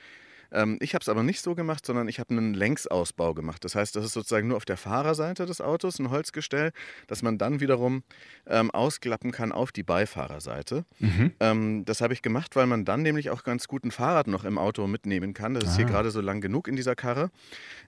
Ähm, 0.56 0.78
ich 0.80 0.96
habe 0.96 1.02
es 1.02 1.10
aber 1.10 1.22
nicht 1.22 1.42
so 1.42 1.54
gemacht, 1.54 1.86
sondern 1.86 2.08
ich 2.08 2.20
habe 2.20 2.32
einen 2.32 2.54
Längsausbau 2.54 3.34
gemacht. 3.34 3.64
Das 3.64 3.76
heißt, 3.76 3.96
das 3.96 4.06
ist 4.06 4.14
sozusagen 4.14 4.48
nur 4.48 4.58
auf 4.58 4.66
der 4.66 4.78
Fahrerseite 4.78 5.46
des 5.46 5.62
Autos 5.62 6.00
ein 6.00 6.10
Holzgestell, 6.10 6.72
das 7.08 7.22
man 7.22 7.38
dann 7.38 7.60
wiederum 7.60 8.04
ähm, 8.48 8.72
ausklappen 8.72 9.32
kann 9.32 9.52
auf 9.52 9.72
die 9.72 9.84
Beifahrerseite. 9.84 10.86
Mhm. 11.00 11.34
Ähm, 11.40 11.86
das 11.86 12.02
habe 12.02 12.14
ich 12.14 12.22
gemacht, 12.22 12.56
weil 12.56 12.68
man 12.68 12.86
dann 12.86 13.02
nämlich 13.02 13.30
auch 13.30 13.44
ganz 13.44 13.68
gut 13.68 13.84
ein 13.84 13.92
Fahrrad 13.92 14.28
noch 14.28 14.46
im 14.46 14.58
Auto 14.58 14.88
mitnehmen 14.88 15.34
kann. 15.34 15.54
Das 15.54 15.66
ist 15.66 15.72
ah. 15.72 15.76
hier 15.78 15.86
gerade 15.86 16.10
so 16.12 16.22
lang 16.22 16.42
genug 16.42 16.68
in 16.68 16.76
dieser 16.76 16.96
Karre. 16.96 17.30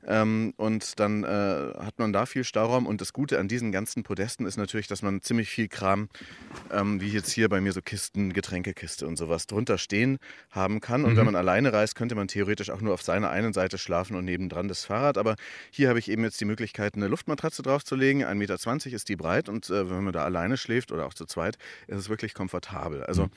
Ähm, 0.06 0.54
und 0.58 1.00
dann 1.00 1.24
äh, 1.24 1.28
hat 1.28 2.00
man 2.00 2.12
da 2.12 2.26
viel 2.26 2.44
Stauraum. 2.44 2.86
Und 2.86 3.00
das 3.00 3.14
Gute 3.14 3.40
an 3.40 3.48
diesen 3.48 3.72
ganzen 3.72 4.04
Podesten 4.04 4.46
ist 4.46 4.58
natürlich, 4.58 4.88
dass 4.88 5.02
man 5.02 5.22
ziemlich 5.22 5.50
viel 5.50 5.70
Kram, 5.70 6.10
ähm, 6.72 7.00
wie 7.00 7.10
jetzt 7.10 7.32
hier 7.32 7.48
bei 7.48 7.62
mir 7.62 7.72
so 7.72 7.82
Kisten, 7.82 8.34
Getränkekiste 8.34 9.08
und 9.08 9.16
sowas 9.16 9.48
drunter 9.48 9.78
stehen 9.78 10.20
haben 10.52 10.82
kann. 10.82 11.06
Und 11.06 11.14
mhm. 11.14 11.18
wenn 11.18 11.26
man 11.26 11.36
alleine 11.36 11.72
reist, 11.72 11.96
könnte 11.96 12.16
man 12.16 12.28
theoretisch 12.28 12.57
theoretisch 12.58 12.70
auch 12.72 12.82
nur 12.82 12.94
auf 12.94 13.02
seiner 13.02 13.30
einen 13.30 13.54
Seite 13.54 13.78
schlafen 13.78 14.16
und 14.16 14.26
nebendran 14.26 14.68
das 14.68 14.86
Fahrrad. 14.86 15.18
Aber 15.18 15.36
hier 15.72 15.90
habe 15.90 16.00
ich 16.00 16.10
eben 16.10 16.24
jetzt 16.24 16.40
die 16.42 16.46
Möglichkeit, 16.46 16.96
eine 16.96 17.08
Luftmatratze 17.08 17.62
draufzulegen. 17.62 18.24
1,20 18.24 18.36
Meter 18.36 18.96
ist 18.96 19.10
die 19.10 19.16
breit 19.16 19.50
und 19.50 19.70
äh, 19.70 19.90
wenn 19.90 20.04
man 20.04 20.14
da 20.14 20.24
alleine 20.24 20.58
schläft 20.58 20.92
oder 20.92 21.06
auch 21.06 21.14
zu 21.14 21.26
zweit, 21.26 21.58
ist 21.88 21.98
es 21.98 22.10
wirklich 22.10 22.34
komfortabel. 22.34 23.04
Also 23.04 23.26
mhm. 23.26 23.32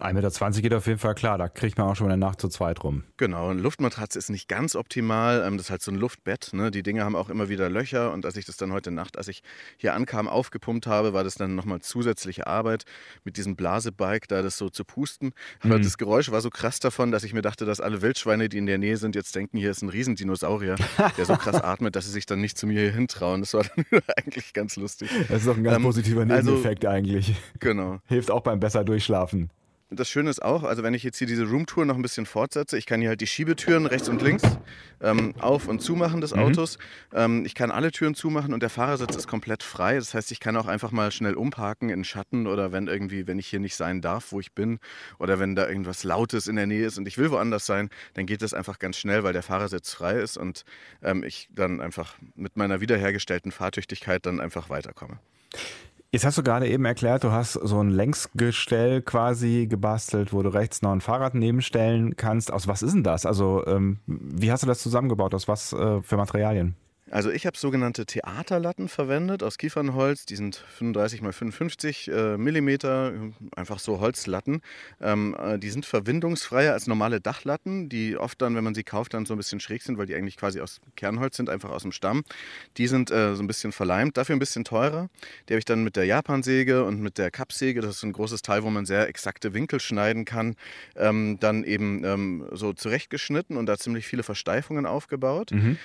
1,20 0.00 0.12
Meter 0.12 0.60
geht 0.60 0.74
auf 0.74 0.86
jeden 0.86 0.98
Fall 0.98 1.14
klar, 1.14 1.38
da 1.38 1.48
kriegt 1.48 1.78
man 1.78 1.88
auch 1.88 1.96
schon 1.96 2.08
eine 2.08 2.18
Nacht 2.18 2.40
zu 2.40 2.48
zweit 2.48 2.84
rum. 2.84 3.04
Genau, 3.16 3.48
eine 3.48 3.60
Luftmatratze 3.60 4.18
ist 4.18 4.28
nicht 4.28 4.46
ganz 4.46 4.76
optimal. 4.76 5.42
Ähm, 5.46 5.56
das 5.56 5.66
ist 5.66 5.70
halt 5.70 5.82
so 5.82 5.90
ein 5.90 5.96
Luftbett. 5.96 6.50
Ne? 6.52 6.70
Die 6.70 6.82
Dinge 6.82 7.02
haben 7.02 7.16
auch 7.16 7.30
immer 7.30 7.48
wieder 7.48 7.70
Löcher. 7.70 8.12
Und 8.12 8.26
als 8.26 8.36
ich 8.36 8.44
das 8.44 8.58
dann 8.58 8.72
heute 8.72 8.90
Nacht, 8.90 9.16
als 9.16 9.28
ich 9.28 9.42
hier 9.78 9.94
ankam, 9.94 10.28
aufgepumpt 10.28 10.86
habe, 10.86 11.14
war 11.14 11.24
das 11.24 11.36
dann 11.36 11.54
nochmal 11.54 11.80
zusätzliche 11.80 12.46
Arbeit 12.46 12.84
mit 13.24 13.38
diesem 13.38 13.56
Blasebike, 13.56 14.28
da 14.28 14.42
das 14.42 14.58
so 14.58 14.68
zu 14.68 14.84
pusten. 14.84 15.32
Aber 15.60 15.78
mhm. 15.78 15.82
das 15.82 15.96
Geräusch 15.96 16.30
war 16.30 16.42
so 16.42 16.50
krass 16.50 16.78
davon, 16.78 17.10
dass 17.10 17.24
ich 17.24 17.32
mir 17.32 17.42
dachte, 17.42 17.64
dass 17.64 17.80
alle 17.80 18.02
Wildschweine, 18.02 18.50
die 18.50 18.58
in 18.58 18.66
der 18.66 18.78
Nähe 18.78 18.98
sind, 18.98 19.14
jetzt 19.14 19.34
denken, 19.34 19.56
hier 19.56 19.70
ist 19.70 19.82
ein 19.82 19.88
Riesendinosaurier, 19.88 20.76
der 21.16 21.24
so 21.24 21.36
krass 21.36 21.62
atmet, 21.62 21.96
dass 21.96 22.04
sie 22.04 22.12
sich 22.12 22.26
dann 22.26 22.40
nicht 22.42 22.58
zu 22.58 22.66
mir 22.66 22.80
hier 22.80 22.92
hintrauen. 22.92 23.40
Das 23.40 23.54
war 23.54 23.64
dann 23.64 23.86
eigentlich 24.16 24.52
ganz 24.52 24.76
lustig. 24.76 25.08
Das 25.28 25.38
ist 25.38 25.46
doch 25.46 25.56
ein 25.56 25.64
ganz 25.64 25.78
ähm, 25.78 25.84
positiver 25.84 26.20
also 26.20 26.34
Nebeneffekt 26.34 26.84
also, 26.84 26.96
eigentlich. 26.96 27.34
Genau. 27.60 28.00
Hilft 28.06 28.30
auch 28.30 28.42
beim 28.42 28.60
besser 28.60 28.84
durchschlafen. 28.84 29.50
Das 29.90 30.08
Schöne 30.08 30.30
ist 30.30 30.42
auch, 30.42 30.64
also 30.64 30.82
wenn 30.82 30.94
ich 30.94 31.04
jetzt 31.04 31.18
hier 31.18 31.28
diese 31.28 31.44
Roomtour 31.44 31.84
noch 31.84 31.94
ein 31.94 32.02
bisschen 32.02 32.26
fortsetze, 32.26 32.76
ich 32.76 32.86
kann 32.86 33.00
hier 33.00 33.10
halt 33.10 33.20
die 33.20 33.26
Schiebetüren 33.26 33.86
rechts 33.86 34.08
und 34.08 34.20
links 34.20 34.42
ähm, 35.00 35.34
auf- 35.38 35.68
und 35.68 35.80
zumachen 35.80 36.20
des 36.20 36.34
mhm. 36.34 36.40
Autos. 36.40 36.78
Ähm, 37.14 37.44
ich 37.46 37.54
kann 37.54 37.70
alle 37.70 37.92
Türen 37.92 38.16
zumachen 38.16 38.52
und 38.52 38.64
der 38.64 38.70
Fahrersitz 38.70 39.14
ist 39.14 39.28
komplett 39.28 39.62
frei. 39.62 39.94
Das 39.94 40.12
heißt, 40.12 40.32
ich 40.32 40.40
kann 40.40 40.56
auch 40.56 40.66
einfach 40.66 40.90
mal 40.90 41.12
schnell 41.12 41.34
umparken 41.34 41.88
in 41.90 42.02
Schatten 42.02 42.48
oder 42.48 42.72
wenn 42.72 42.88
irgendwie, 42.88 43.28
wenn 43.28 43.38
ich 43.38 43.46
hier 43.46 43.60
nicht 43.60 43.76
sein 43.76 44.00
darf, 44.00 44.32
wo 44.32 44.40
ich 44.40 44.52
bin 44.52 44.80
oder 45.20 45.38
wenn 45.38 45.54
da 45.54 45.68
irgendwas 45.68 46.02
Lautes 46.02 46.48
in 46.48 46.56
der 46.56 46.66
Nähe 46.66 46.86
ist 46.86 46.98
und 46.98 47.06
ich 47.06 47.16
will 47.16 47.30
woanders 47.30 47.64
sein, 47.64 47.88
dann 48.14 48.26
geht 48.26 48.42
das 48.42 48.54
einfach 48.54 48.80
ganz 48.80 48.96
schnell, 48.96 49.22
weil 49.22 49.34
der 49.34 49.44
Fahrersitz 49.44 49.92
frei 49.92 50.14
ist 50.14 50.36
und 50.36 50.64
ähm, 51.02 51.22
ich 51.22 51.48
dann 51.54 51.80
einfach 51.80 52.16
mit 52.34 52.56
meiner 52.56 52.80
wiederhergestellten 52.80 53.52
Fahrtüchtigkeit 53.52 54.26
dann 54.26 54.40
einfach 54.40 54.68
weiterkomme. 54.68 55.20
Jetzt 56.12 56.24
hast 56.24 56.38
du 56.38 56.42
gerade 56.42 56.68
eben 56.68 56.84
erklärt, 56.84 57.24
du 57.24 57.32
hast 57.32 57.54
so 57.54 57.80
ein 57.80 57.90
Längsgestell 57.90 59.02
quasi 59.02 59.66
gebastelt, 59.66 60.32
wo 60.32 60.42
du 60.42 60.48
rechts 60.48 60.80
noch 60.80 60.92
ein 60.92 61.00
Fahrrad 61.00 61.34
nebenstellen 61.34 62.16
kannst. 62.16 62.52
Aus 62.52 62.68
was 62.68 62.82
ist 62.82 62.94
denn 62.94 63.02
das? 63.02 63.26
Also 63.26 63.66
ähm, 63.66 63.98
wie 64.06 64.50
hast 64.50 64.62
du 64.62 64.66
das 64.66 64.78
zusammengebaut? 64.78 65.34
Aus 65.34 65.48
was 65.48 65.72
äh, 65.72 66.00
für 66.00 66.16
Materialien? 66.16 66.76
Also 67.10 67.30
ich 67.30 67.46
habe 67.46 67.56
sogenannte 67.56 68.04
Theaterlatten 68.04 68.88
verwendet 68.88 69.44
aus 69.44 69.58
Kiefernholz. 69.58 70.26
Die 70.26 70.34
sind 70.34 70.56
35 70.56 71.22
x 71.22 71.36
55 71.36 72.08
äh, 72.08 72.36
Millimeter, 72.36 73.12
einfach 73.54 73.78
so 73.78 74.00
Holzlatten. 74.00 74.60
Ähm, 75.00 75.36
äh, 75.40 75.58
die 75.58 75.70
sind 75.70 75.86
verwindungsfreier 75.86 76.72
als 76.72 76.88
normale 76.88 77.20
Dachlatten, 77.20 77.88
die 77.88 78.16
oft 78.16 78.42
dann, 78.42 78.56
wenn 78.56 78.64
man 78.64 78.74
sie 78.74 78.82
kauft, 78.82 79.14
dann 79.14 79.24
so 79.24 79.34
ein 79.34 79.36
bisschen 79.36 79.60
schräg 79.60 79.82
sind, 79.82 79.98
weil 79.98 80.06
die 80.06 80.16
eigentlich 80.16 80.36
quasi 80.36 80.60
aus 80.60 80.80
Kernholz 80.96 81.36
sind, 81.36 81.48
einfach 81.48 81.70
aus 81.70 81.82
dem 81.82 81.92
Stamm. 81.92 82.24
Die 82.76 82.88
sind 82.88 83.12
äh, 83.12 83.36
so 83.36 83.42
ein 83.42 83.46
bisschen 83.46 83.70
verleimt, 83.70 84.16
dafür 84.16 84.34
ein 84.34 84.40
bisschen 84.40 84.64
teurer. 84.64 85.08
Die 85.48 85.54
habe 85.54 85.58
ich 85.60 85.64
dann 85.64 85.84
mit 85.84 85.94
der 85.94 86.06
Japansäge 86.06 86.84
und 86.84 87.00
mit 87.00 87.18
der 87.18 87.30
Kappsäge, 87.30 87.82
das 87.82 87.96
ist 87.96 88.02
ein 88.02 88.12
großes 88.12 88.42
Teil, 88.42 88.64
wo 88.64 88.70
man 88.70 88.84
sehr 88.84 89.08
exakte 89.08 89.54
Winkel 89.54 89.78
schneiden 89.78 90.24
kann, 90.24 90.56
ähm, 90.96 91.38
dann 91.38 91.62
eben 91.62 92.02
ähm, 92.04 92.48
so 92.50 92.72
zurechtgeschnitten 92.72 93.56
und 93.56 93.66
da 93.66 93.78
ziemlich 93.78 94.08
viele 94.08 94.24
Versteifungen 94.24 94.86
aufgebaut. 94.86 95.52
Mhm. 95.52 95.78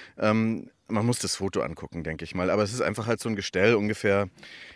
Man 0.91 1.05
muss 1.05 1.19
das 1.19 1.37
Foto 1.37 1.61
angucken, 1.61 2.03
denke 2.03 2.23
ich 2.23 2.35
mal. 2.35 2.49
Aber 2.49 2.63
es 2.63 2.73
ist 2.73 2.81
einfach 2.81 3.07
halt 3.07 3.19
so 3.19 3.29
ein 3.29 3.35
Gestell, 3.35 3.75
ungefähr 3.75 4.29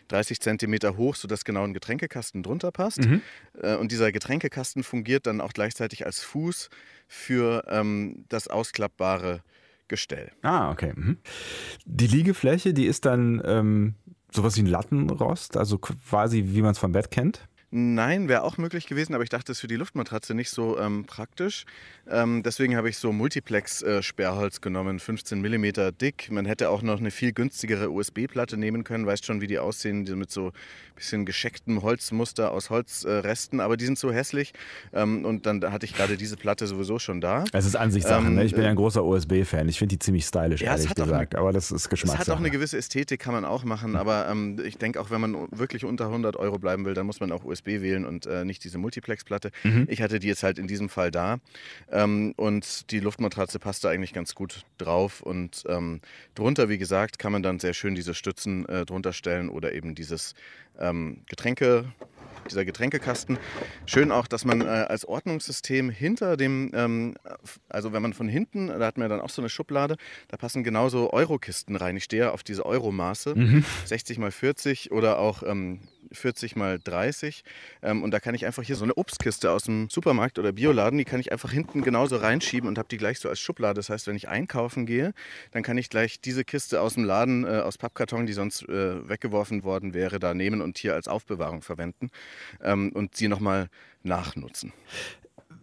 30 0.08 0.40
Zentimeter 0.40 0.98
hoch, 0.98 1.16
sodass 1.16 1.46
genau 1.46 1.64
ein 1.64 1.74
Getränkekasten 1.74 2.44
drunter 2.44 2.72
passt. 2.72 3.06
Mhm. 3.06 3.22
Äh, 3.62 3.76
und 3.76 3.92
dieser 3.92 4.12
Getränkekasten 4.12 4.84
fungiert 4.84 5.28
dann 5.28 5.42
auch 5.42 5.54
gleichzeitig 5.54 6.06
als 6.06 6.22
Fuß 6.22 6.70
für 7.08 7.64
ähm, 7.68 8.26
das 8.30 8.48
ausklappbare 8.48 9.44
Gestell. 9.88 10.32
Ah, 10.42 10.72
okay. 10.72 10.94
Mhm. 10.96 11.18
Die 11.86 12.08
Liegefläche, 12.08 12.74
die 12.74 12.88
ist 12.88 13.06
dann 13.06 13.42
ähm, 13.46 13.94
sowas 14.32 14.56
wie 14.58 14.62
ein 14.62 14.68
Lattenrost, 14.68 15.58
also 15.58 15.78
quasi 15.78 16.44
wie 16.48 16.62
man 16.62 16.72
es 16.72 16.80
vom 16.80 16.92
Bett 16.92 17.12
kennt? 17.12 17.48
Nein, 17.78 18.30
wäre 18.30 18.44
auch 18.44 18.58
möglich 18.58 18.88
gewesen, 18.88 19.16
aber 19.16 19.26
ich 19.26 19.30
dachte, 19.30 19.48
das 19.48 19.58
ist 19.58 19.60
für 19.60 19.68
die 19.68 19.76
Luftmatratze 19.76 20.34
nicht 20.34 20.50
so 20.50 20.80
ähm, 20.80 21.04
praktisch. 21.04 21.66
Ähm, 22.10 22.42
deswegen 22.42 22.78
habe 22.78 22.88
ich 22.88 22.98
so 22.98 23.12
Multiplex-Sperrholz 23.12 24.58
äh, 24.58 24.62
genommen, 24.62 24.98
15 24.98 25.42
mm 25.42 25.98
dick. 26.00 26.32
Man 26.32 26.46
hätte 26.46 26.70
auch 26.70 26.82
noch 26.82 27.00
eine 27.00 27.12
viel 27.12 27.34
günstigere 27.34 27.92
USB-Platte 27.92 28.56
nehmen 28.56 28.86
können, 28.86 29.06
weißt 29.06 29.26
schon, 29.26 29.42
wie 29.42 29.48
die 29.48 29.60
aussehen, 29.60 30.06
die 30.06 30.16
mit 30.16 30.32
so 30.32 30.48
ein 30.48 30.52
bisschen 30.96 31.26
geschecktem 31.26 31.82
Holzmuster 31.82 32.52
aus 32.52 32.70
Holzresten, 32.70 33.60
äh, 33.60 33.64
aber 33.64 33.76
die 33.76 33.84
sind 33.84 34.00
so 34.00 34.10
hässlich. 34.10 34.54
Ähm, 34.94 35.26
und 35.26 35.46
dann 35.46 35.62
hatte 35.74 35.86
ich 35.86 35.94
gerade 35.94 36.16
diese 36.16 36.38
Platte 36.38 36.68
sowieso 36.68 36.98
schon 36.98 37.20
da. 37.20 37.44
Es 37.52 37.66
ist 37.66 37.76
Ansichtssache, 37.76 38.24
ne? 38.24 38.46
ich 38.46 38.54
bin 38.54 38.64
ja 38.64 38.70
ein 38.70 38.78
großer 38.78 39.04
USB-Fan. 39.04 39.68
Ich 39.68 39.80
finde 39.80 39.96
die 39.96 40.00
ziemlich 40.00 40.24
stylisch, 40.24 40.62
ja, 40.62 40.78
ehrlich 40.78 40.96
gesagt. 40.96 41.36
Eine, 41.36 41.42
aber 41.42 41.52
das 41.52 41.74
ist 41.74 41.90
Geschmackssache. 41.90 42.22
Es 42.22 42.30
hat 42.30 42.34
auch 42.34 42.40
eine 42.40 42.52
gewisse 42.52 42.78
Ästhetik, 42.78 43.20
kann 43.20 43.34
man 43.34 43.44
auch 43.44 43.66
machen, 43.66 43.98
aber 43.98 44.30
ähm, 44.30 44.62
ich 44.64 44.78
denke 44.78 45.02
auch, 45.02 45.10
wenn 45.10 45.20
man 45.20 45.48
wirklich 45.52 45.84
unter 45.84 46.06
100 46.06 46.38
Euro 46.38 46.58
bleiben 46.58 46.86
will, 46.86 46.94
dann 46.94 47.06
muss 47.06 47.20
man 47.20 47.34
auch 47.34 47.44
USB 47.44 47.65
USB 47.66 47.82
wählen 47.82 48.06
und 48.06 48.26
äh, 48.26 48.46
nicht 48.46 48.64
diese 48.64 48.78
Multiplex-Platte. 48.78 49.52
Mhm. 49.64 49.88
Ich 49.90 50.02
hatte 50.02 50.20
die 50.20 50.28
jetzt 50.28 50.44
halt 50.44 50.60
in 50.60 50.68
diesem 50.68 50.90
Fall 50.90 51.12
da. 51.12 51.38
Ähm, 51.92 52.34
und 52.38 52.92
die 52.92 53.00
Luftmatratze 53.00 53.60
passte 53.60 53.90
eigentlich 53.90 54.14
ganz 54.14 54.36
gut 54.36 54.66
drauf. 54.78 55.22
Und 55.22 55.64
ähm, 55.68 56.02
drunter, 56.36 56.70
wie 56.70 56.78
gesagt, 56.78 57.20
kann 57.20 57.32
man 57.32 57.44
dann 57.44 57.60
sehr 57.60 57.74
schön 57.74 57.96
diese 57.96 58.14
Stützen 58.14 58.68
äh, 58.68 58.86
drunter 58.86 59.14
stellen 59.14 59.50
oder 59.50 59.74
eben 59.74 59.96
dieses 59.96 60.36
ähm, 60.80 61.22
Getränke 61.28 61.86
dieser 62.50 62.64
Getränkekasten. 62.64 63.40
Schön 63.88 64.12
auch, 64.12 64.28
dass 64.28 64.46
man 64.46 64.62
äh, 64.62 64.66
als 64.66 65.06
Ordnungssystem 65.06 65.90
hinter 65.90 66.38
dem, 66.38 66.70
ähm, 66.76 67.16
also 67.70 67.92
wenn 67.92 68.04
man 68.04 68.14
von 68.14 68.28
hinten, 68.28 68.68
da 68.68 68.86
hat 68.86 69.00
man 69.00 69.10
dann 69.10 69.20
auch 69.20 69.32
so 69.32 69.42
eine 69.42 69.50
Schublade, 69.50 69.98
da 70.28 70.38
passen 70.38 70.64
genauso 70.64 71.12
Eurokisten 71.12 71.76
rein. 71.76 71.98
Ich 71.98 72.04
stehe 72.04 72.32
auf 72.32 72.44
diese 72.44 72.64
Euromaße, 72.64 73.34
mhm. 73.36 73.66
60 73.86 74.20
mal 74.20 74.30
40 74.30 74.92
oder 74.92 75.18
auch 75.18 75.42
ähm, 75.42 75.80
40 76.16 76.56
mal 76.56 76.80
30. 76.80 77.44
Ähm, 77.82 78.04
und 78.04 78.12
da 78.12 78.20
kann 78.20 78.36
ich 78.36 78.46
einfach 78.46 78.64
hier 78.64 78.76
so 78.76 78.84
eine 78.84 78.96
Obstkiste 78.96 79.52
aus 79.52 79.64
dem 79.64 79.90
Supermarkt 79.90 80.40
oder 80.40 80.52
Bioladen, 80.52 80.98
die 80.98 81.06
kann 81.06 81.20
ich 81.20 81.32
einfach 81.32 81.52
hinten 81.52 81.82
genauso 81.82 82.18
reinschieben 82.18 82.68
und 82.68 82.78
habe 82.78 82.88
die 82.90 82.98
gleich 82.98 83.20
so 83.20 83.30
als 83.30 83.40
Schublade. 83.40 83.76
Das 83.76 83.90
heißt, 83.90 84.08
wenn 84.08 84.16
ich 84.16 84.28
einkaufen 84.28 84.86
gehe, 84.86 85.14
dann 85.52 85.64
kann 85.64 85.78
ich 85.78 85.90
gleich 85.90 86.22
diese 86.22 86.44
Kiste 86.44 86.82
aus 86.82 86.96
dem 86.96 87.04
Laden, 87.04 87.46
äh, 87.46 87.60
aus 87.60 87.78
Pappkarton, 87.78 88.26
die 88.26 88.34
sonst 88.34 88.64
äh, 88.64 89.08
weggeworfen 89.08 89.64
worden 89.64 89.94
wäre, 89.94 90.20
da 90.20 90.34
nehmen 90.34 90.62
und 90.62 90.78
hier 90.78 90.94
als 90.94 91.08
Aufbewahrung 91.08 91.62
verwenden 91.62 92.10
ähm, 92.62 92.92
und 92.94 93.16
sie 93.16 93.28
nochmal 93.28 93.70
nachnutzen. 94.04 94.74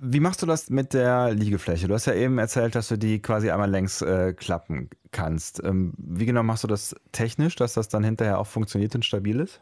Wie 0.04 0.18
machst 0.18 0.42
du 0.42 0.46
das 0.46 0.68
mit 0.68 0.94
der 0.94 1.32
Liegefläche? 1.32 1.86
Du 1.86 1.94
hast 1.94 2.06
ja 2.06 2.14
eben 2.14 2.36
erzählt, 2.38 2.74
dass 2.74 2.88
du 2.88 2.98
die 2.98 3.22
quasi 3.22 3.50
einmal 3.50 3.70
längs 3.70 4.02
äh, 4.02 4.32
klappen 4.32 4.90
kannst. 5.12 5.62
Ähm, 5.62 5.92
wie 5.96 6.26
genau 6.26 6.42
machst 6.42 6.64
du 6.64 6.68
das 6.68 6.96
technisch, 7.12 7.54
dass 7.54 7.74
das 7.74 7.88
dann 7.88 8.02
hinterher 8.02 8.40
auch 8.40 8.48
funktioniert 8.48 8.96
und 8.96 9.04
stabil 9.04 9.38
ist? 9.38 9.60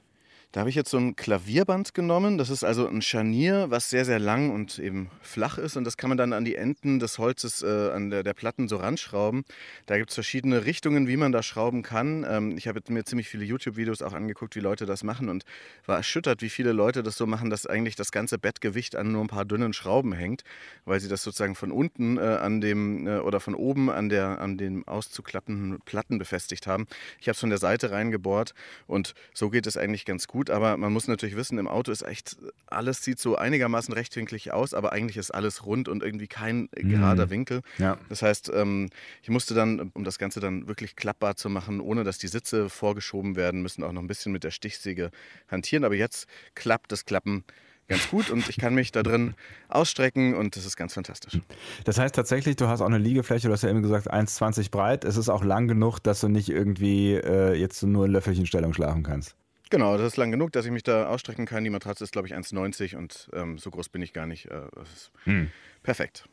Da 0.53 0.61
habe 0.61 0.71
ich 0.71 0.75
jetzt 0.75 0.91
so 0.91 0.99
ein 0.99 1.15
Klavierband 1.15 1.95
genommen. 1.95 2.37
Das 2.37 2.51
ist 2.51 2.65
also 2.65 2.89
ein 2.89 3.03
Scharnier, 3.03 3.71
was 3.71 3.89
sehr, 3.89 4.05
sehr 4.05 4.19
lang 4.19 4.51
und 4.51 4.81
eben 4.81 5.09
flach 5.23 5.59
ist. 5.59 5.77
Und 5.77 5.85
das 5.85 5.97
kann 5.97 6.09
man 6.09 6.19
dann 6.19 6.33
an 6.33 6.45
die 6.45 6.57
Enden 6.57 6.99
des 6.99 7.19
Holzes, 7.19 7.63
äh, 7.63 7.91
an 7.93 8.11
der, 8.11 8.25
der 8.25 8.35
Platten 8.35 8.67
so 8.67 8.79
ranschrauben. 8.79 9.45
Da 9.87 9.97
gibt 9.97 10.11
es 10.11 10.15
verschiedene 10.15 10.65
Richtungen, 10.65 11.07
wie 11.07 11.17
man 11.17 11.31
da 11.31 11.45
schrauben 11.45 11.83
kann. 11.83 12.27
Ähm, 12.29 12.59
ich 12.59 12.67
habe 12.67 12.81
mir 12.89 13.05
ziemlich 13.05 13.29
viele 13.29 13.45
YouTube-Videos 13.45 14.03
auch 14.03 14.13
angeguckt, 14.13 14.57
wie 14.57 14.61
Leute 14.61 14.87
das 14.87 15.05
machen 15.05 15.29
und 15.29 15.45
war 15.87 15.99
erschüttert, 15.99 16.43
wie 16.43 16.51
viele 16.51 16.73
Leute 16.73 17.05
das 17.05 17.17
so 17.17 17.27
machen, 17.27 17.49
dass 17.49 17.67
eigentlich 17.67 17.95
das 17.95 18.11
ganze 18.11 18.37
Bettgewicht 18.37 18.97
an 18.97 19.13
nur 19.13 19.23
ein 19.23 19.29
paar 19.29 19.45
dünnen 19.45 19.73
Schrauben 19.73 20.13
hängt, 20.13 20.43
weil 20.85 20.99
sie 20.99 21.09
das 21.09 21.23
sozusagen 21.23 21.55
von 21.55 21.71
unten 21.71 22.17
äh, 22.17 22.23
an 22.23 22.61
dem 22.61 23.07
äh, 23.07 23.19
oder 23.19 23.39
von 23.39 23.55
oben 23.55 23.89
an, 23.89 24.09
der, 24.09 24.41
an 24.41 24.59
den 24.59 24.85
auszuklappenden 24.89 25.79
Platten 25.85 26.19
befestigt 26.19 26.67
haben. 26.67 26.89
Ich 27.21 27.29
habe 27.29 27.35
es 27.35 27.41
von 27.41 27.51
der 27.51 27.59
Seite 27.61 27.93
reingebohrt 27.93 28.53
und 28.89 29.15
so 29.33 29.49
geht 29.51 29.69
es 29.69 29.77
eigentlich 29.77 30.05
ganz 30.05 30.27
gut 30.27 30.40
gut, 30.41 30.49
aber 30.49 30.79
man 30.79 30.91
muss 30.91 31.07
natürlich 31.07 31.37
wissen, 31.37 31.59
im 31.59 31.69
Auto 31.69 31.93
ist 31.93 32.01
echt, 32.01 32.39
alles 32.67 33.05
sieht 33.05 33.19
so 33.19 33.37
einigermaßen 33.37 33.93
rechtwinklig 33.93 34.55
aus, 34.55 34.73
aber 34.73 34.91
eigentlich 34.93 35.19
ist 35.19 35.33
alles 35.33 35.67
rund 35.67 35.87
und 35.87 36.03
irgendwie 36.03 36.29
kein 36.29 36.71
mhm. 36.75 36.89
gerader 36.89 37.29
Winkel. 37.29 37.61
Ja. 37.77 37.99
Das 38.09 38.23
heißt, 38.23 38.51
ähm, 38.55 38.89
ich 39.23 39.29
musste 39.29 39.53
dann, 39.53 39.91
um 39.93 40.03
das 40.03 40.19
Ganze 40.19 40.41
dann 40.41 40.67
wirklich 40.67 40.97
klappbar 40.97 41.37
zu 41.37 41.51
machen, 41.51 41.83
ohne 41.83 42.05
dass 42.05 42.17
die 42.17 42.29
Sitze 42.29 42.71
vorgeschoben 42.71 43.37
werden 43.37 43.61
müssen, 43.61 43.85
auch 43.85 43.93
noch 43.93 44.01
ein 44.01 44.07
bisschen 44.07 44.33
mit 44.33 44.43
der 44.43 44.51
Stichsäge 44.51 45.11
hantieren. 45.49 45.85
Aber 45.85 45.95
jetzt 45.95 46.27
klappt 46.55 46.91
das 46.91 47.05
Klappen 47.05 47.45
ganz 47.87 48.09
gut 48.09 48.31
und 48.31 48.49
ich 48.49 48.57
kann 48.57 48.75
mich 48.75 48.93
da 48.93 49.03
drin 49.03 49.35
ausstrecken 49.69 50.35
und 50.35 50.57
das 50.57 50.65
ist 50.65 50.79
ganz 50.79 50.95
fantastisch. 50.95 51.39
Das 51.85 51.99
heißt 51.99 52.15
tatsächlich, 52.15 52.57
du 52.57 52.67
hast 52.67 52.81
auch 52.81 52.87
eine 52.87 52.97
Liegefläche, 52.97 53.49
du 53.49 53.53
hast 53.53 53.63
ja 53.63 53.69
eben 53.69 53.83
gesagt 53.83 54.11
1,20 54.11 54.71
breit. 54.71 55.05
Es 55.05 55.19
ist 55.19 55.29
auch 55.29 55.45
lang 55.45 55.69
genug, 55.69 55.99
dass 55.99 56.21
du 56.21 56.29
nicht 56.29 56.49
irgendwie 56.49 57.13
äh, 57.13 57.53
jetzt 57.53 57.83
nur 57.83 58.07
in 58.07 58.13
Löffelchenstellung 58.13 58.73
schlafen 58.73 59.03
kannst. 59.03 59.37
Genau, 59.71 59.97
das 59.97 60.09
ist 60.09 60.17
lang 60.17 60.33
genug, 60.33 60.51
dass 60.53 60.67
ich 60.67 60.73
mich 60.73 60.83
da 60.83 61.07
ausstrecken 61.07 61.47
kann. 61.47 61.63
Die 61.63 61.71
Matratze 61.71 62.03
ist, 62.03 62.13
glaube 62.13 62.27
ich, 62.27 62.35
1,90 62.35 62.97
und 62.97 63.31
ähm, 63.33 63.57
so 63.57 63.71
groß 63.71 63.89
bin 63.89 64.03
ich 64.03 64.13
gar 64.13 64.27
nicht. 64.27 64.47
Äh, 64.47 64.63
das 64.75 64.93
ist 64.93 65.13
hm. 65.25 65.49
perfekt. 65.85 66.25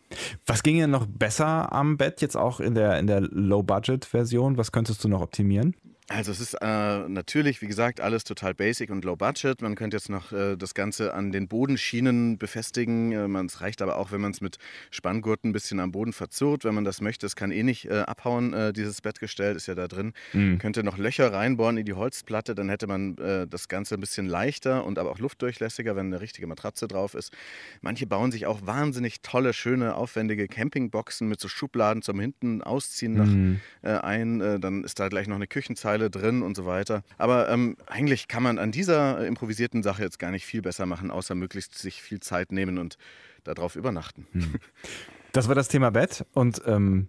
Was 0.47 0.63
ging 0.63 0.79
denn 0.79 0.89
noch 0.89 1.05
besser 1.05 1.71
am 1.71 1.97
Bett, 1.97 2.21
jetzt 2.21 2.35
auch 2.35 2.59
in 2.59 2.73
der, 2.73 2.97
in 2.97 3.05
der 3.05 3.21
Low-Budget-Version? 3.21 4.57
Was 4.57 4.71
könntest 4.71 5.03
du 5.03 5.07
noch 5.07 5.21
optimieren? 5.21 5.75
Also 6.09 6.31
es 6.31 6.39
ist 6.39 6.53
äh, 6.53 7.09
natürlich, 7.09 7.61
wie 7.61 7.67
gesagt, 7.67 7.99
alles 7.99 8.23
total 8.23 8.53
basic 8.53 8.91
und 8.91 9.03
low 9.03 9.17
budget. 9.17 9.61
Man 9.61 9.75
könnte 9.75 9.97
jetzt 9.97 10.09
noch 10.09 10.31
äh, 10.31 10.55
das 10.55 10.73
Ganze 10.73 11.13
an 11.13 11.33
den 11.33 11.49
Bodenschienen 11.49 12.37
befestigen. 12.37 13.11
Äh, 13.11 13.45
es 13.45 13.59
reicht 13.59 13.81
aber 13.81 13.97
auch, 13.97 14.13
wenn 14.13 14.21
man 14.21 14.31
es 14.31 14.39
mit 14.39 14.57
Spanngurten 14.89 15.49
ein 15.49 15.53
bisschen 15.53 15.81
am 15.81 15.91
Boden 15.91 16.13
verzurrt, 16.13 16.63
wenn 16.63 16.75
man 16.75 16.85
das 16.85 17.01
möchte. 17.01 17.25
Es 17.25 17.35
kann 17.35 17.51
eh 17.51 17.61
nicht 17.61 17.89
äh, 17.89 17.99
abhauen, 17.99 18.53
äh, 18.53 18.71
dieses 18.71 19.01
Bettgestell 19.01 19.57
ist 19.57 19.67
ja 19.67 19.75
da 19.75 19.89
drin. 19.89 20.13
Mhm. 20.31 20.49
Man 20.51 20.57
könnte 20.59 20.81
noch 20.81 20.97
Löcher 20.97 21.33
reinbohren 21.33 21.75
in 21.75 21.85
die 21.85 21.93
Holzplatte, 21.93 22.55
dann 22.55 22.69
hätte 22.69 22.87
man 22.87 23.17
äh, 23.17 23.45
das 23.45 23.67
Ganze 23.67 23.95
ein 23.95 23.99
bisschen 23.99 24.27
leichter 24.27 24.85
und 24.85 24.99
aber 24.99 25.11
auch 25.11 25.19
luftdurchlässiger, 25.19 25.97
wenn 25.97 26.05
eine 26.05 26.21
richtige 26.21 26.47
Matratze 26.47 26.87
drauf 26.87 27.15
ist. 27.15 27.33
Manche 27.81 28.07
bauen 28.07 28.31
sich 28.31 28.45
auch 28.45 28.65
wahnsinnig 28.65 29.21
tolle, 29.23 29.51
schöne, 29.51 29.95
aufwendige 29.95 30.47
Campingboxen 30.47 31.27
mit 31.27 31.41
so 31.41 31.49
Schubladen 31.49 32.01
zum 32.01 32.17
hinten 32.21 32.61
ausziehen 32.63 33.13
mhm. 33.13 33.59
nach, 33.81 34.03
ein. 34.03 34.61
dann 34.61 34.83
ist 34.83 34.99
da 34.99 35.09
gleich 35.09 35.27
noch 35.27 35.35
eine 35.35 35.47
Küchenzeile 35.47 35.96
Teile 35.97 36.09
drin 36.09 36.41
und 36.43 36.55
so 36.55 36.65
weiter. 36.65 37.03
Aber 37.17 37.49
ähm, 37.49 37.75
eigentlich 37.87 38.27
kann 38.27 38.43
man 38.43 38.59
an 38.59 38.71
dieser 38.71 39.25
improvisierten 39.25 39.83
Sache 39.83 40.03
jetzt 40.03 40.19
gar 40.19 40.31
nicht 40.31 40.45
viel 40.45 40.61
besser 40.61 40.85
machen, 40.85 41.11
außer 41.11 41.35
möglichst 41.35 41.77
sich 41.77 42.01
viel 42.01 42.19
Zeit 42.19 42.51
nehmen 42.51 42.77
und 42.77 42.97
darauf 43.43 43.75
übernachten. 43.75 44.27
Hm. 44.33 44.55
Das 45.31 45.47
war 45.47 45.55
das 45.55 45.67
Thema 45.67 45.91
Bett 45.91 46.25
und 46.33 46.61
ähm 46.65 47.07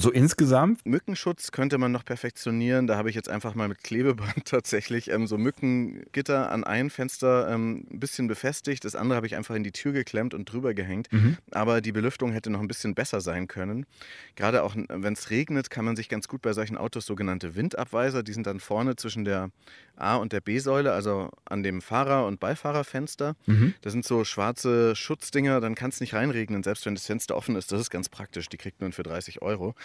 So 0.00 0.10
insgesamt? 0.10 0.86
Mückenschutz 0.86 1.52
könnte 1.52 1.76
man 1.76 1.92
noch 1.92 2.06
perfektionieren. 2.06 2.86
Da 2.86 2.96
habe 2.96 3.10
ich 3.10 3.14
jetzt 3.14 3.28
einfach 3.28 3.54
mal 3.54 3.68
mit 3.68 3.84
Klebeband 3.84 4.44
tatsächlich 4.46 5.10
ähm, 5.10 5.26
so 5.26 5.36
Mückengitter 5.36 6.50
an 6.50 6.64
ein 6.64 6.88
Fenster 6.88 7.50
ähm, 7.50 7.86
ein 7.90 8.00
bisschen 8.00 8.26
befestigt. 8.26 8.86
Das 8.86 8.94
andere 8.94 9.16
habe 9.16 9.26
ich 9.26 9.36
einfach 9.36 9.54
in 9.54 9.62
die 9.62 9.72
Tür 9.72 9.92
geklemmt 9.92 10.32
und 10.32 10.50
drüber 10.50 10.72
gehängt. 10.72 11.12
Mhm. 11.12 11.36
Aber 11.50 11.82
die 11.82 11.92
Belüftung 11.92 12.32
hätte 12.32 12.48
noch 12.48 12.60
ein 12.60 12.68
bisschen 12.68 12.94
besser 12.94 13.20
sein 13.20 13.46
können. 13.46 13.84
Gerade 14.36 14.62
auch 14.62 14.74
wenn 14.74 15.12
es 15.12 15.28
regnet, 15.28 15.68
kann 15.68 15.84
man 15.84 15.96
sich 15.96 16.08
ganz 16.08 16.28
gut 16.28 16.40
bei 16.40 16.54
solchen 16.54 16.78
Autos 16.78 17.04
sogenannte 17.04 17.54
Windabweiser, 17.54 18.22
die 18.22 18.32
sind 18.32 18.46
dann 18.46 18.58
vorne 18.58 18.96
zwischen 18.96 19.26
der 19.26 19.50
A- 19.96 20.16
und 20.16 20.32
der 20.32 20.40
B-Säule, 20.40 20.92
also 20.92 21.28
an 21.44 21.62
dem 21.62 21.82
Fahrer- 21.82 22.26
und 22.26 22.40
Beifahrerfenster. 22.40 23.36
Mhm. 23.44 23.74
Das 23.82 23.92
sind 23.92 24.06
so 24.06 24.24
schwarze 24.24 24.96
Schutzdinger, 24.96 25.60
dann 25.60 25.74
kann 25.74 25.90
es 25.90 26.00
nicht 26.00 26.14
reinregnen, 26.14 26.62
selbst 26.62 26.86
wenn 26.86 26.94
das 26.94 27.04
Fenster 27.04 27.36
offen 27.36 27.54
ist. 27.54 27.70
Das 27.70 27.80
ist 27.82 27.90
ganz 27.90 28.08
praktisch. 28.08 28.48
Die 28.48 28.56
kriegt 28.56 28.80
man 28.80 28.92
für 28.92 29.02
30 29.02 29.42
Euro. 29.42 29.74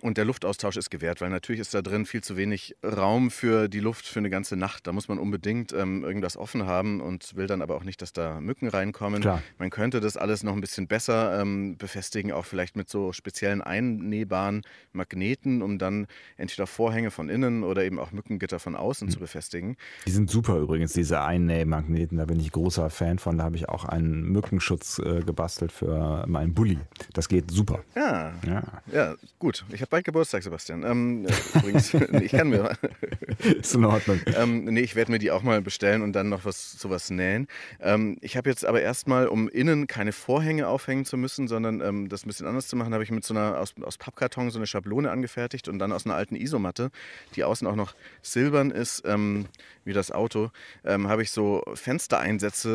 Und 0.00 0.16
der 0.16 0.24
Luftaustausch 0.24 0.76
ist 0.76 0.90
gewährt, 0.90 1.20
weil 1.20 1.30
natürlich 1.30 1.60
ist 1.60 1.74
da 1.74 1.82
drin 1.82 2.06
viel 2.06 2.22
zu 2.22 2.36
wenig 2.36 2.76
Raum 2.84 3.30
für 3.30 3.68
die 3.68 3.80
Luft 3.80 4.06
für 4.06 4.18
eine 4.18 4.30
ganze 4.30 4.56
Nacht. 4.56 4.86
Da 4.86 4.92
muss 4.92 5.08
man 5.08 5.18
unbedingt 5.18 5.72
ähm, 5.72 6.04
irgendwas 6.04 6.36
offen 6.36 6.66
haben 6.66 7.00
und 7.00 7.34
will 7.36 7.46
dann 7.46 7.62
aber 7.62 7.76
auch 7.76 7.84
nicht, 7.84 8.00
dass 8.02 8.12
da 8.12 8.40
Mücken 8.40 8.68
reinkommen. 8.68 9.20
Klar. 9.20 9.42
Man 9.58 9.70
könnte 9.70 10.00
das 10.00 10.16
alles 10.16 10.42
noch 10.42 10.54
ein 10.54 10.60
bisschen 10.60 10.86
besser 10.86 11.40
ähm, 11.40 11.76
befestigen, 11.76 12.32
auch 12.32 12.44
vielleicht 12.44 12.76
mit 12.76 12.88
so 12.88 13.12
speziellen 13.12 13.60
einnähbaren 13.60 14.62
Magneten, 14.92 15.62
um 15.62 15.78
dann 15.78 16.06
entweder 16.36 16.66
Vorhänge 16.66 17.10
von 17.10 17.28
innen 17.28 17.64
oder 17.64 17.84
eben 17.84 17.98
auch 17.98 18.12
Mückengitter 18.12 18.58
von 18.58 18.76
außen 18.76 19.08
mhm. 19.08 19.12
zu 19.12 19.18
befestigen. 19.18 19.76
Die 20.06 20.10
sind 20.10 20.30
super 20.30 20.58
übrigens, 20.58 20.92
diese 20.92 21.22
Einnähmagneten. 21.22 22.18
Da 22.18 22.24
bin 22.24 22.40
ich 22.40 22.52
großer 22.52 22.90
Fan 22.90 23.18
von. 23.18 23.38
Da 23.38 23.44
habe 23.44 23.56
ich 23.56 23.68
auch 23.68 23.84
einen 23.84 24.22
Mückenschutz 24.22 24.98
äh, 24.98 25.20
gebastelt 25.20 25.72
für 25.72 26.24
meinen 26.26 26.54
Bulli. 26.54 26.78
Das 27.12 27.28
geht 27.28 27.50
super. 27.50 27.80
Ja, 27.94 28.32
ja, 28.46 28.62
ja 28.92 29.14
gut. 29.38 29.64
Ich 29.72 29.82
habe 29.88 29.96
bald 29.96 30.04
Geburtstag, 30.04 30.42
Sebastian. 30.42 30.82
Ähm, 30.84 31.26
äh, 31.26 31.58
übrigens, 31.58 31.94
ich 32.22 32.32
kann 32.32 32.50
mir. 32.50 32.76
Ist 33.38 33.74
in 33.74 33.84
Ordnung. 33.84 34.20
Ähm, 34.36 34.64
nee, 34.64 34.80
ich 34.80 34.94
werde 34.94 35.10
mir 35.10 35.18
die 35.18 35.30
auch 35.30 35.42
mal 35.42 35.62
bestellen 35.62 36.02
und 36.02 36.12
dann 36.12 36.28
noch 36.28 36.44
was 36.44 36.72
sowas 36.72 37.08
nähen. 37.08 37.46
Ähm, 37.80 38.18
ich 38.20 38.36
habe 38.36 38.50
jetzt 38.50 38.66
aber 38.66 38.82
erstmal, 38.82 39.28
um 39.28 39.48
innen 39.48 39.86
keine 39.86 40.12
Vorhänge 40.12 40.68
aufhängen 40.68 41.06
zu 41.06 41.16
müssen, 41.16 41.48
sondern 41.48 41.80
ähm, 41.80 42.08
das 42.10 42.24
ein 42.24 42.28
bisschen 42.28 42.46
anders 42.46 42.68
zu 42.68 42.76
machen, 42.76 42.92
habe 42.92 43.02
ich 43.02 43.10
mit 43.10 43.24
so 43.24 43.32
einer 43.32 43.58
aus, 43.58 43.74
aus 43.80 43.96
Pappkarton 43.96 44.50
so 44.50 44.58
eine 44.58 44.66
Schablone 44.66 45.10
angefertigt 45.10 45.68
und 45.68 45.78
dann 45.78 45.92
aus 45.92 46.04
einer 46.04 46.16
alten 46.16 46.36
Isomatte, 46.36 46.90
die 47.34 47.44
außen 47.44 47.66
auch 47.66 47.76
noch 47.76 47.94
silbern 48.20 48.70
ist, 48.70 49.02
ähm, 49.06 49.46
wie 49.84 49.94
das 49.94 50.10
Auto, 50.10 50.50
ähm, 50.84 51.08
habe 51.08 51.22
ich 51.22 51.30
so 51.30 51.64
Fenstereinsätze 51.74 52.68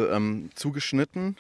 zugeschnitten 0.56 1.36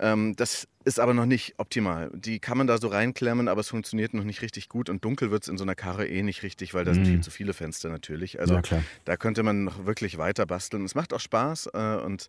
ähm, 0.00 0.34
das 0.36 0.66
ist 0.84 0.98
aber 0.98 1.14
noch 1.14 1.26
nicht 1.26 1.54
optimal. 1.58 2.10
Die 2.14 2.38
kann 2.38 2.56
man 2.56 2.66
da 2.66 2.78
so 2.78 2.88
reinklemmen, 2.88 3.48
aber 3.48 3.60
es 3.60 3.68
funktioniert 3.68 4.14
noch 4.14 4.24
nicht 4.24 4.42
richtig 4.42 4.68
gut 4.68 4.88
und 4.88 5.04
dunkel 5.04 5.30
wird 5.30 5.42
es 5.42 5.48
in 5.48 5.58
so 5.58 5.64
einer 5.64 5.74
Karre 5.74 6.06
eh 6.08 6.22
nicht 6.22 6.42
richtig, 6.42 6.72
weil 6.74 6.84
da 6.84 6.94
sind 6.94 7.02
mhm. 7.02 7.10
viel 7.10 7.20
zu 7.20 7.30
viele 7.30 7.52
Fenster 7.52 7.90
natürlich. 7.90 8.40
Also 8.40 8.54
ja, 8.54 8.62
da 9.04 9.16
könnte 9.16 9.42
man 9.42 9.64
noch 9.64 9.84
wirklich 9.84 10.18
weiter 10.18 10.46
basteln. 10.46 10.84
Es 10.84 10.94
macht 10.94 11.12
auch 11.12 11.20
Spaß 11.20 11.70
äh, 11.74 11.96
und 12.04 12.28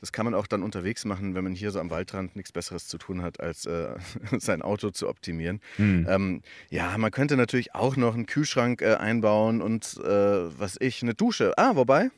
das 0.00 0.12
kann 0.12 0.24
man 0.24 0.34
auch 0.34 0.46
dann 0.46 0.62
unterwegs 0.62 1.04
machen, 1.04 1.34
wenn 1.34 1.42
man 1.42 1.54
hier 1.54 1.72
so 1.72 1.80
am 1.80 1.90
Waldrand 1.90 2.36
nichts 2.36 2.52
Besseres 2.52 2.86
zu 2.86 2.98
tun 2.98 3.22
hat, 3.22 3.40
als 3.40 3.66
äh, 3.66 3.96
sein 4.38 4.62
Auto 4.62 4.90
zu 4.90 5.08
optimieren. 5.08 5.60
Mhm. 5.76 6.06
Ähm, 6.08 6.42
ja, 6.70 6.96
man 6.98 7.10
könnte 7.10 7.36
natürlich 7.36 7.74
auch 7.74 7.96
noch 7.96 8.14
einen 8.14 8.26
Kühlschrank 8.26 8.80
äh, 8.80 8.94
einbauen 8.94 9.60
und 9.60 9.96
äh, 10.04 10.58
was 10.58 10.76
ich, 10.80 11.02
eine 11.02 11.14
Dusche. 11.14 11.52
Ah, 11.56 11.74
wobei, 11.74 12.10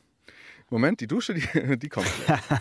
Moment, 0.71 1.01
die 1.01 1.07
Dusche, 1.07 1.33
die, 1.33 1.77
die 1.77 1.89
kommt. 1.89 2.07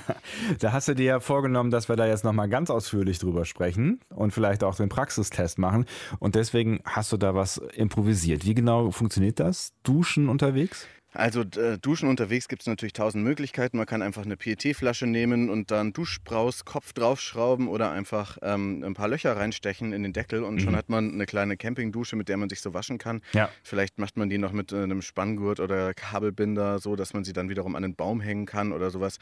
da 0.59 0.73
hast 0.73 0.89
du 0.89 0.95
dir 0.95 1.05
ja 1.05 1.21
vorgenommen, 1.21 1.71
dass 1.71 1.89
wir 1.89 1.95
da 1.95 2.07
jetzt 2.07 2.25
nochmal 2.25 2.49
ganz 2.49 2.69
ausführlich 2.69 3.21
drüber 3.21 3.45
sprechen 3.45 4.01
und 4.11 4.33
vielleicht 4.33 4.65
auch 4.65 4.75
den 4.75 4.89
Praxistest 4.89 5.59
machen. 5.59 5.87
Und 6.19 6.35
deswegen 6.35 6.81
hast 6.85 7.13
du 7.13 7.17
da 7.17 7.37
was 7.37 7.59
improvisiert. 7.59 8.45
Wie 8.45 8.55
genau 8.55 8.91
funktioniert 8.91 9.39
das? 9.39 9.73
Duschen 9.85 10.29
unterwegs? 10.29 10.89
Also 11.13 11.41
äh, 11.41 11.77
Duschen 11.79 12.09
unterwegs 12.09 12.47
gibt 12.47 12.63
es 12.63 12.67
natürlich 12.67 12.93
tausend 12.93 13.25
Möglichkeiten. 13.25 13.77
Man 13.77 13.87
kann 13.87 14.01
einfach 14.01 14.25
eine 14.25 14.37
PET-Flasche 14.37 15.07
nehmen 15.07 15.51
und 15.51 15.71
dann 15.71 15.93
Duschbrauskopf 15.93 16.93
draufschrauben 16.93 17.67
oder 17.67 17.91
einfach 17.91 18.39
ähm, 18.43 18.85
ein 18.85 18.95
paar 18.95 19.09
Löcher 19.09 19.37
reinstechen 19.37 19.93
in 19.93 20.05
den 20.05 20.13
Deckel 20.13 20.45
und 20.45 20.55
mhm. 20.55 20.61
schon 20.61 20.77
hat 20.77 20.89
man 20.89 21.13
eine 21.13 21.27
kleine 21.27 21.57
Campingdusche, 21.57 22.15
mit 22.15 22.29
der 22.29 22.37
man 22.37 22.49
sich 22.49 22.61
so 22.61 22.75
waschen 22.75 22.99
kann. 22.99 23.23
Ja. 23.33 23.51
Vielleicht 23.65 23.99
macht 23.99 24.17
man 24.17 24.31
die 24.31 24.39
noch 24.39 24.53
mit 24.53 24.73
äh, 24.73 24.83
einem 24.83 25.03
Spanngurt 25.03 25.59
oder 25.59 25.95
Kabelbinder, 25.95 26.79
so 26.79 26.95
dass 26.95 27.13
man 27.13 27.25
sie 27.25 27.33
dann 27.33 27.49
wiederum 27.49 27.75
an 27.75 27.83
den 27.83 27.97
Baum 27.97 28.21
hängen 28.21 28.47
kann 28.47 28.73
oder 28.73 28.91
sowas. 28.91 29.19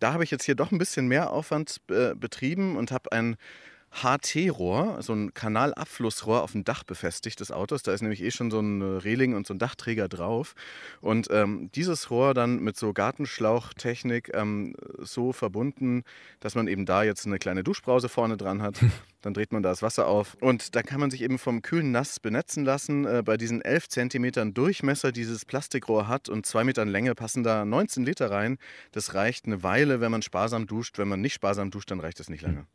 Da 0.00 0.12
habe 0.12 0.24
ich 0.24 0.30
jetzt 0.32 0.44
hier 0.44 0.56
doch 0.56 0.72
ein 0.72 0.78
bisschen 0.78 1.06
mehr 1.06 1.30
Aufwand 1.30 1.80
äh, 1.90 2.14
betrieben 2.14 2.76
und 2.76 2.90
habe 2.90 3.12
ein 3.12 3.36
HT-Rohr, 3.92 5.02
so 5.02 5.12
ein 5.12 5.34
Kanalabflussrohr 5.34 6.42
auf 6.42 6.52
dem 6.52 6.64
Dach 6.64 6.84
befestigt 6.84 7.40
des 7.40 7.50
Autos. 7.50 7.82
Da 7.82 7.92
ist 7.92 8.02
nämlich 8.02 8.22
eh 8.22 8.30
schon 8.30 8.50
so 8.50 8.60
ein 8.60 8.80
Reling 8.82 9.34
und 9.34 9.46
so 9.46 9.54
ein 9.54 9.58
Dachträger 9.58 10.08
drauf. 10.08 10.54
Und 11.00 11.28
ähm, 11.30 11.70
dieses 11.74 12.10
Rohr 12.10 12.32
dann 12.32 12.60
mit 12.60 12.76
so 12.76 12.92
Gartenschlauchtechnik 12.92 14.30
ähm, 14.32 14.74
so 14.98 15.32
verbunden, 15.32 16.04
dass 16.38 16.54
man 16.54 16.68
eben 16.68 16.86
da 16.86 17.02
jetzt 17.02 17.26
eine 17.26 17.38
kleine 17.38 17.64
Duschbrause 17.64 18.08
vorne 18.08 18.36
dran 18.36 18.62
hat. 18.62 18.80
Dann 19.22 19.34
dreht 19.34 19.52
man 19.52 19.62
da 19.62 19.68
das 19.68 19.82
Wasser 19.82 20.06
auf 20.06 20.34
und 20.40 20.74
da 20.74 20.82
kann 20.82 20.98
man 20.98 21.10
sich 21.10 21.20
eben 21.20 21.38
vom 21.38 21.60
kühlen 21.60 21.90
Nass 21.90 22.20
benetzen 22.20 22.64
lassen. 22.64 23.04
Äh, 23.04 23.22
bei 23.22 23.36
diesen 23.36 23.60
11 23.60 23.88
cm 23.90 24.54
Durchmesser 24.54 25.12
dieses 25.12 25.44
Plastikrohr 25.44 26.08
hat 26.08 26.30
und 26.30 26.46
2 26.46 26.64
Metern 26.64 26.88
Länge 26.88 27.14
passen 27.14 27.42
da 27.42 27.66
19 27.66 28.02
Liter 28.02 28.30
rein. 28.30 28.56
Das 28.92 29.12
reicht 29.12 29.44
eine 29.44 29.62
Weile, 29.62 30.00
wenn 30.00 30.10
man 30.10 30.22
sparsam 30.22 30.66
duscht. 30.66 30.96
Wenn 30.96 31.08
man 31.08 31.20
nicht 31.20 31.34
sparsam 31.34 31.70
duscht, 31.70 31.90
dann 31.90 32.00
reicht 32.00 32.18
das 32.18 32.30
nicht 32.30 32.40
lange. 32.40 32.66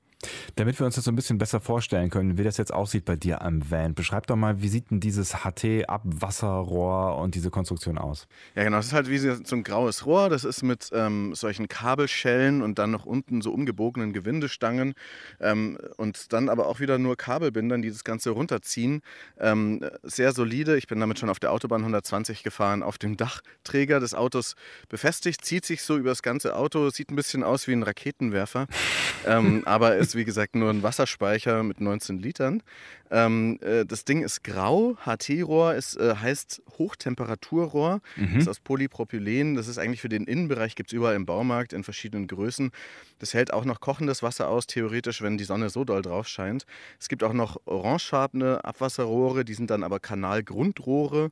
Damit 0.56 0.80
wir 0.80 0.86
uns 0.86 0.96
das 0.96 1.04
so 1.04 1.12
ein 1.12 1.16
bisschen 1.16 1.38
besser 1.38 1.60
vorstellen 1.60 2.10
können, 2.10 2.38
wie 2.38 2.44
das 2.44 2.58
jetzt 2.58 2.74
aussieht 2.74 3.06
bei 3.06 3.16
dir 3.16 3.42
am 3.42 3.70
Van, 3.70 3.94
beschreib 3.94 4.28
doch 4.28 4.36
mal, 4.36 4.62
wie 4.62 4.68
sieht 4.68 4.92
denn 4.92 5.00
dieses 5.00 5.44
HT-Abwasserrohr 5.44 7.18
und 7.18 7.36
diese 7.36 7.50
Konstruktion 7.50 7.98
aus? 7.98 8.28
Ja, 8.56 8.64
genau, 8.64 8.78
das 8.78 8.88
ist 8.88 8.94
halt 8.94 9.10
wie 9.10 9.18
so 9.18 9.56
ein 9.56 9.64
graues 9.64 10.06
Rohr, 10.06 10.30
das 10.30 10.44
ist 10.44 10.64
mit 10.64 10.90
ähm, 10.94 11.36
solchen 11.36 11.68
Kabelschellen 11.68 12.62
und 12.62 12.80
dann 12.80 12.92
noch 12.92 13.06
unten 13.06 13.42
so 13.42 13.52
umgebogenen 13.52 14.14
Gewindestangen 14.14 14.94
ähm, 15.40 15.78
und 15.98 16.34
dann 16.34 16.50
aber 16.50 16.68
auch 16.68 16.80
wieder 16.80 16.98
nur 16.98 17.18
Kabelbindern, 17.18 17.82
die 17.82 17.90
das 17.90 18.04
Ganze 18.04 18.32
runterziehen. 18.32 19.02
Ähm, 19.40 19.86
sehr 20.04 20.32
solide, 20.32 20.78
ich 20.78 20.88
bin 20.88 21.00
damit 21.00 21.20
schon 21.20 21.30
auf 21.30 21.40
der 21.40 21.52
Autobahn 21.52 21.82
120 21.82 22.44
gefahren, 22.44 22.84
auf 22.84 22.98
dem 22.98 23.18
Dachträger 23.18 24.00
des 24.00 24.14
Autos 24.14 24.56
befestigt, 24.90 25.44
zieht 25.44 25.66
sich 25.66 25.82
so 25.84 25.98
über 25.98 26.10
das 26.10 26.22
ganze 26.22 26.56
Auto, 26.56 26.90
sieht 26.90 27.12
ein 27.12 27.16
bisschen 27.16 27.44
aus 27.44 27.68
wie 27.68 27.74
ein 27.74 27.84
Raketenwerfer, 27.84 28.68
ähm, 29.26 29.64
aber 29.66 29.98
ist 30.16 30.20
wie 30.20 30.26
gesagt 30.26 30.56
nur 30.56 30.70
ein 30.70 30.82
Wasserspeicher 30.82 31.64
mit 31.64 31.82
19 31.82 32.20
Litern. 32.20 32.64
Ähm, 33.12 33.60
äh, 33.62 33.86
das 33.86 34.06
Ding 34.06 34.24
ist 34.24 34.44
grau, 34.44 34.98
HT-Rohr, 35.06 35.76
es 35.76 35.96
äh, 35.96 36.16
heißt 36.16 36.64
Hochtemperaturrohr, 36.78 38.02
mhm. 38.16 38.40
ist 38.40 38.48
aus 38.48 38.60
Polypropylen. 38.60 39.56
Das 39.56 39.68
ist 39.68 39.78
eigentlich 39.78 40.02
für 40.02 40.10
den 40.10 40.24
Innenbereich, 40.26 40.76
gibt 40.76 40.90
es 40.90 40.94
überall 40.94 41.16
im 41.16 41.26
Baumarkt 41.26 41.74
in 41.74 41.84
verschiedenen 41.84 42.28
Größen. 42.28 42.72
Das 43.20 43.34
hält 43.34 43.54
auch 43.54 43.66
noch 43.66 43.80
kochendes 43.80 44.24
Wasser 44.24 44.48
aus, 44.48 44.68
theoretisch, 44.68 45.22
wenn 45.22 45.38
die 45.38 45.44
Sonne 45.44 45.70
so 45.70 45.84
doll 45.84 46.02
drauf 46.02 46.28
scheint. 46.28 46.66
Es 47.00 47.10
gibt 47.10 47.24
auch 47.24 47.34
noch 47.34 47.58
orangefarbene 47.66 48.64
Abwasserrohre, 48.64 49.46
die 49.46 49.54
sind 49.54 49.70
dann 49.70 49.84
aber 49.84 50.00
Kanalgrundrohre. 50.00 51.30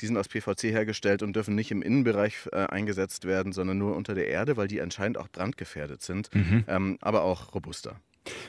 Die 0.00 0.06
sind 0.06 0.16
aus 0.16 0.28
PVC 0.28 0.64
hergestellt 0.64 1.22
und 1.22 1.36
dürfen 1.36 1.54
nicht 1.54 1.70
im 1.70 1.82
Innenbereich 1.82 2.48
äh, 2.50 2.66
eingesetzt 2.66 3.24
werden, 3.24 3.52
sondern 3.52 3.78
nur 3.78 3.94
unter 3.94 4.14
der 4.14 4.26
Erde, 4.26 4.56
weil 4.56 4.66
die 4.66 4.80
anscheinend 4.80 5.18
auch 5.18 5.28
brandgefährdet 5.28 6.02
sind, 6.02 6.34
mhm. 6.34 6.64
ähm, 6.66 6.98
aber 7.00 7.22
auch 7.22 7.54
robuster. 7.54 8.00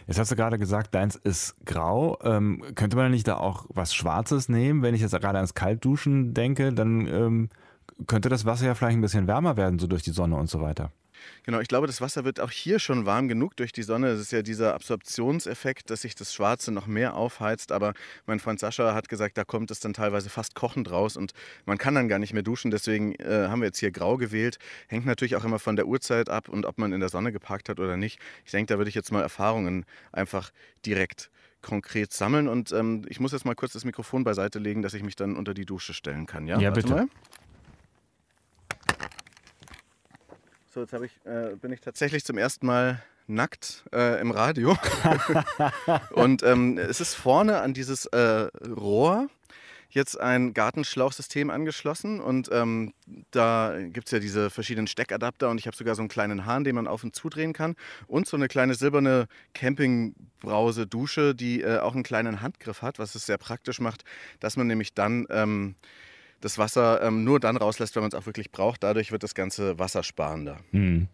Jetzt 0.08 0.20
hast 0.20 0.32
du 0.32 0.36
gerade 0.36 0.60
gesagt, 0.60 0.94
deins 0.94 1.16
ist 1.16 1.56
grau. 1.66 2.18
Ähm, 2.24 2.64
könnte 2.76 2.96
man 2.96 3.12
nicht 3.12 3.28
da 3.28 3.38
auch 3.38 3.66
was 3.70 3.94
Schwarzes 3.94 4.50
nehmen? 4.50 4.82
Wenn 4.82 4.96
ich 4.96 5.02
jetzt 5.02 5.12
gerade 5.12 5.38
ans 5.38 5.54
Kaltduschen 5.54 6.34
denke, 6.34 6.74
dann 6.74 7.08
ähm, 7.08 7.50
könnte 8.08 8.30
das 8.30 8.46
Wasser 8.46 8.66
ja 8.66 8.76
vielleicht 8.76 8.98
ein 8.98 9.02
bisschen 9.02 9.28
wärmer 9.28 9.58
werden, 9.58 9.80
so 9.80 9.88
durch 9.88 10.04
die 10.04 10.12
Sonne 10.12 10.36
und 10.36 10.50
so 10.50 10.62
weiter. 10.62 10.92
Genau, 11.44 11.60
ich 11.60 11.68
glaube, 11.68 11.88
das 11.88 12.02
Wasser 12.02 12.24
wird 12.24 12.40
auch 12.40 12.52
hier 12.52 12.80
schon 12.80 13.06
warm 13.06 13.28
genug 13.28 13.56
durch 13.58 13.72
die 13.72 13.84
Sonne. 13.84 14.10
Es 14.10 14.20
ist 14.20 14.32
ja 14.32 14.42
dieser 14.42 14.74
Absorptionseffekt, 14.74 15.90
dass 15.90 16.02
sich 16.02 16.16
das 16.16 16.34
Schwarze 16.34 16.72
noch 16.72 16.88
mehr 16.88 17.16
aufheizt. 17.16 17.72
Aber 17.72 17.94
mein 18.26 18.40
Freund 18.40 18.60
Sascha 18.60 18.94
hat 18.94 19.10
gesagt, 19.10 19.38
da 19.38 19.44
kommt 19.44 19.72
es 19.72 19.80
dann 19.80 19.94
teilweise 19.94 20.30
fast 20.30 20.56
kochend 20.56 20.92
raus 20.92 21.18
und 21.18 21.34
man 21.66 21.78
kann 21.78 21.96
dann 21.96 22.08
gar 22.08 22.20
nicht 22.20 22.34
mehr 22.34 22.44
duschen. 22.44 22.72
Deswegen 22.72 23.16
äh, 23.16 23.48
haben 23.50 23.62
wir 23.62 23.68
jetzt 23.68 23.80
hier 23.80 23.92
grau 23.92 24.18
gewählt. 24.18 24.58
Hängt 24.88 25.06
natürlich 25.06 25.36
auch 25.36 25.44
immer 25.44 25.60
von 25.60 25.76
der 25.76 25.88
Uhrzeit 25.88 26.30
ab 26.30 26.50
und 26.50 26.66
ob 26.66 26.78
man 26.78 26.94
in 26.94 27.00
der 27.00 27.10
Sonne 27.10 27.32
geparkt 27.32 27.70
hat 27.70 27.80
oder 27.80 27.98
nicht. 27.98 28.20
Ich 28.46 28.52
denke, 28.52 28.74
da 28.74 28.78
würde 28.78 28.90
ich 28.90 28.96
jetzt 28.96 29.12
mal 29.12 29.22
Erfahrungen 29.22 29.86
einfach 30.12 30.52
direkt 30.86 31.30
konkret 31.64 32.14
sammeln. 32.14 32.48
Und 32.48 32.72
ähm, 32.72 33.06
ich 33.08 33.20
muss 33.20 33.32
jetzt 33.32 33.46
mal 33.46 33.56
kurz 33.56 33.74
das 33.74 33.86
Mikrofon 33.86 34.24
beiseite 34.24 34.60
legen, 34.60 34.84
dass 34.84 34.94
ich 34.94 35.02
mich 35.02 35.16
dann 35.16 35.36
unter 35.36 35.56
die 35.56 35.66
Dusche 35.66 35.96
stellen 35.96 36.28
kann. 36.28 36.46
Ja, 36.46 36.60
ja 36.60 36.70
bitte. 36.70 36.90
Mal. 36.94 37.08
So, 40.74 40.80
jetzt 40.82 40.94
ich, 40.94 41.12
äh, 41.24 41.56
bin 41.56 41.72
ich 41.72 41.82
tatsächlich 41.82 42.26
zum 42.26 42.40
ersten 42.40 42.66
Mal 42.66 43.00
nackt 43.28 43.84
äh, 43.94 44.20
im 44.20 44.32
Radio. 44.32 44.76
und 46.14 46.42
ähm, 46.42 46.80
es 46.80 47.00
ist 47.00 47.14
vorne 47.14 47.62
an 47.62 47.76
dieses 47.76 48.08
äh, 48.08 48.50
Rohr 48.76 49.28
jetzt 49.92 50.20
ein 50.20 50.56
Gartenschlauchsystem 50.56 51.52
angeschlossen 51.52 52.20
und 52.20 52.50
ähm, 52.52 52.96
da 53.30 53.78
gibt 53.84 54.08
es 54.08 54.14
ja 54.14 54.18
diese 54.18 54.50
verschiedenen 54.50 54.88
Steckadapter 54.88 55.52
und 55.52 55.60
ich 55.60 55.68
habe 55.68 55.78
sogar 55.78 55.94
so 55.94 56.02
einen 56.02 56.10
kleinen 56.10 56.48
Hahn, 56.48 56.64
den 56.64 56.74
man 56.74 56.88
auf 56.88 57.04
und 57.04 57.14
zudrehen 57.14 57.54
kann 57.54 57.76
und 58.08 58.28
so 58.28 58.36
eine 58.36 58.48
kleine 58.48 58.74
silberne 58.74 59.28
Campingbrause-Dusche, 59.54 61.36
die 61.36 61.62
äh, 61.62 61.78
auch 61.78 61.94
einen 61.94 62.02
kleinen 62.02 62.42
Handgriff 62.42 62.82
hat, 62.82 62.98
was 62.98 63.14
es 63.14 63.28
sehr 63.28 63.38
praktisch 63.38 63.80
macht, 63.80 64.06
dass 64.40 64.58
man 64.58 64.66
nämlich 64.66 64.96
dann 64.96 65.28
ähm, 65.30 65.76
das 66.44 66.58
Wasser 66.58 67.02
ähm, 67.02 67.24
nur 67.24 67.40
dann 67.40 67.58
rauslässt, 67.58 67.96
wenn 67.96 68.04
man 68.04 68.12
es 68.12 68.16
auch 68.16 68.26
wirklich 68.26 68.52
braucht. 68.52 68.84
Dadurch 68.84 69.12
wird 69.12 69.24
das 69.24 69.34
Ganze 69.34 69.80
wassersparender. 69.80 70.58
Hm. 70.72 71.08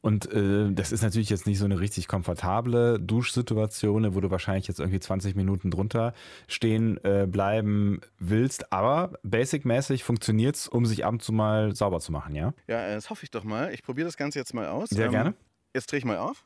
Und 0.00 0.30
äh, 0.32 0.70
das 0.70 0.92
ist 0.92 1.02
natürlich 1.02 1.28
jetzt 1.30 1.46
nicht 1.46 1.58
so 1.58 1.64
eine 1.64 1.80
richtig 1.80 2.06
komfortable 2.06 3.00
Duschsituation, 3.00 4.14
wo 4.14 4.20
du 4.20 4.30
wahrscheinlich 4.30 4.68
jetzt 4.68 4.78
irgendwie 4.78 5.00
20 5.00 5.34
Minuten 5.34 5.70
drunter 5.70 6.14
stehen 6.46 7.02
äh, 7.04 7.26
bleiben 7.26 8.00
willst. 8.18 8.72
Aber 8.72 9.18
basic-mäßig 9.24 10.04
funktioniert 10.04 10.54
es, 10.54 10.68
um 10.68 10.86
sich 10.86 11.04
ab 11.04 11.12
und 11.14 11.22
zu 11.22 11.32
mal 11.32 11.74
sauber 11.74 11.98
zu 11.98 12.12
machen, 12.12 12.34
ja? 12.36 12.54
Ja, 12.68 12.94
das 12.94 13.10
hoffe 13.10 13.24
ich 13.24 13.30
doch 13.30 13.42
mal. 13.42 13.72
Ich 13.72 13.82
probiere 13.82 14.06
das 14.06 14.16
Ganze 14.16 14.38
jetzt 14.38 14.54
mal 14.54 14.68
aus. 14.68 14.90
Sehr 14.90 15.06
ähm, 15.06 15.12
gerne. 15.12 15.34
Jetzt 15.74 15.90
drehe 15.90 15.98
ich 15.98 16.04
mal 16.04 16.18
auf. 16.18 16.44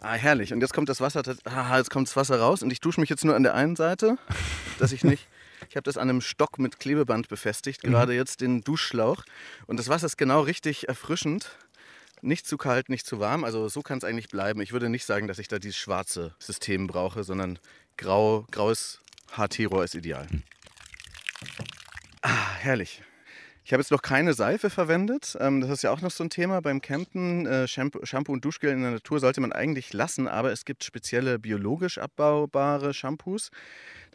Ah, 0.00 0.12
herrlich. 0.12 0.52
Und 0.52 0.60
jetzt 0.60 0.74
kommt 0.74 0.90
das 0.90 1.00
Wasser, 1.00 1.22
ah, 1.44 1.78
jetzt 1.78 1.90
kommt 1.90 2.08
das 2.08 2.16
Wasser 2.16 2.38
raus 2.38 2.62
und 2.62 2.70
ich 2.70 2.80
dusche 2.80 3.00
mich 3.00 3.08
jetzt 3.08 3.24
nur 3.24 3.34
an 3.34 3.42
der 3.42 3.54
einen 3.54 3.76
Seite, 3.76 4.18
dass 4.78 4.92
ich 4.92 5.02
nicht 5.02 5.26
ich 5.68 5.76
habe 5.76 5.84
das 5.84 5.96
an 5.96 6.08
einem 6.08 6.20
Stock 6.20 6.58
mit 6.58 6.78
Klebeband 6.80 7.28
befestigt, 7.28 7.84
mhm. 7.84 7.90
gerade 7.90 8.14
jetzt 8.14 8.40
den 8.40 8.62
Duschschlauch. 8.62 9.24
Und 9.66 9.78
das 9.78 9.88
Wasser 9.88 10.06
ist 10.06 10.16
genau 10.16 10.40
richtig 10.40 10.88
erfrischend. 10.88 11.56
Nicht 12.22 12.46
zu 12.46 12.56
kalt, 12.56 12.88
nicht 12.88 13.06
zu 13.06 13.20
warm. 13.20 13.44
Also 13.44 13.68
so 13.68 13.82
kann 13.82 13.98
es 13.98 14.04
eigentlich 14.04 14.28
bleiben. 14.28 14.60
Ich 14.60 14.72
würde 14.72 14.88
nicht 14.88 15.04
sagen, 15.04 15.28
dass 15.28 15.38
ich 15.38 15.48
da 15.48 15.58
dieses 15.58 15.76
schwarze 15.76 16.34
System 16.38 16.86
brauche, 16.86 17.24
sondern 17.24 17.58
grau, 17.96 18.46
graues 18.50 19.00
HT-Rohr 19.36 19.84
ist 19.84 19.94
ideal. 19.94 20.26
Mhm. 20.30 20.42
Ah, 22.22 22.54
herrlich. 22.58 23.02
Ich 23.66 23.72
habe 23.72 23.80
jetzt 23.80 23.90
noch 23.90 24.02
keine 24.02 24.32
Seife 24.32 24.70
verwendet. 24.70 25.36
Ähm, 25.40 25.60
das 25.60 25.70
ist 25.70 25.82
ja 25.82 25.90
auch 25.90 26.00
noch 26.00 26.12
so 26.12 26.22
ein 26.22 26.30
Thema 26.30 26.62
beim 26.62 26.80
Campen. 26.80 27.46
Äh, 27.46 27.66
Shampoo 27.66 28.32
und 28.32 28.44
Duschgel 28.44 28.70
in 28.70 28.82
der 28.82 28.92
Natur 28.92 29.18
sollte 29.18 29.40
man 29.40 29.52
eigentlich 29.52 29.92
lassen, 29.92 30.28
aber 30.28 30.52
es 30.52 30.64
gibt 30.64 30.84
spezielle 30.84 31.40
biologisch 31.40 31.98
abbaubare 31.98 32.94
Shampoos. 32.94 33.50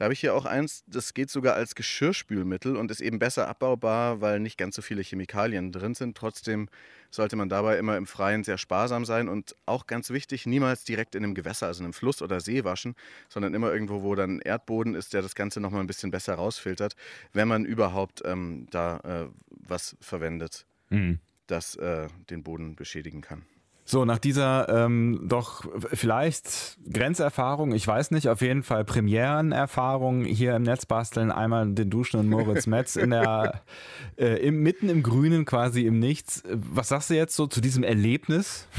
Da 0.02 0.06
habe 0.06 0.16
ich 0.16 0.20
hier 0.22 0.34
auch 0.34 0.46
eins, 0.46 0.84
das 0.88 1.14
geht 1.14 1.30
sogar 1.30 1.54
als 1.54 1.76
Geschirrspülmittel 1.76 2.76
und 2.76 2.90
ist 2.90 3.02
eben 3.02 3.20
besser 3.20 3.48
abbaubar, 3.48 4.20
weil 4.20 4.40
nicht 4.40 4.58
ganz 4.58 4.76
so 4.76 4.82
viele 4.82 5.04
Chemikalien 5.04 5.72
drin 5.72 5.94
sind. 5.94 6.18
Trotzdem 6.18 6.70
sollte 7.12 7.36
man 7.36 7.50
dabei 7.50 7.78
immer 7.78 7.98
im 7.98 8.08
Freien 8.08 8.44
sehr 8.44 8.58
sparsam 8.58 9.06
sein 9.06 9.30
und 9.30 9.56
auch 9.68 9.86
ganz 9.86 10.10
wichtig, 10.10 10.48
niemals 10.48 10.86
direkt 10.86 11.14
in 11.14 11.24
einem 11.24 11.36
Gewässer, 11.36 11.68
also 11.68 11.82
in 11.82 11.86
einem 11.86 11.94
Fluss 11.94 12.24
oder 12.24 12.40
See 12.40 12.64
waschen, 12.64 12.96
sondern 13.30 13.54
immer 13.54 13.72
irgendwo, 13.72 14.02
wo 14.02 14.16
dann 14.16 14.40
Erdboden 14.40 14.96
ist, 14.96 15.14
der 15.14 15.22
das 15.22 15.36
Ganze 15.36 15.62
nochmal 15.62 15.82
ein 15.82 15.88
bisschen 15.88 16.10
besser 16.10 16.34
rausfiltert, 16.34 16.96
wenn 17.32 17.48
man 17.48 17.64
überhaupt 17.64 18.24
ähm, 18.26 18.66
da 18.72 18.98
äh, 19.02 19.28
was 19.52 19.98
verwendet, 20.02 20.66
mhm. 20.90 21.20
das 21.46 21.76
äh, 21.76 22.08
den 22.32 22.42
Boden 22.42 22.76
beschädigen 22.76 23.22
kann. 23.22 23.44
So, 23.91 24.06
nach 24.06 24.19
dieser 24.19 24.69
ähm, 24.69 25.25
doch 25.27 25.65
vielleicht 25.91 26.77
Grenzerfahrung, 26.89 27.73
ich 27.73 27.86
weiß 27.86 28.12
nicht, 28.12 28.30
auf 28.30 28.39
jeden 28.39 28.63
Fall 28.63 28.86
Premierenerfahrung 28.86 30.23
hier 30.23 30.56
im 30.56 30.63
Netz 30.63 30.86
basteln, 30.86 31.30
einmal 31.30 31.69
den 31.73 31.89
duschenden 31.89 32.30
Moritz 32.30 32.67
Metz 32.67 32.95
in 32.95 33.10
der, 33.10 33.63
äh, 34.17 34.38
im, 34.47 34.63
mitten 34.63 34.88
im 34.88 35.04
Grünen, 35.04 35.43
quasi 35.43 35.86
im 35.86 35.99
Nichts. 35.99 36.41
Was 36.47 36.88
sagst 36.88 37.10
du 37.10 37.15
jetzt 37.15 37.36
so 37.36 37.47
zu 37.47 37.60
diesem 37.60 37.84
Erlebnis? 37.84 38.69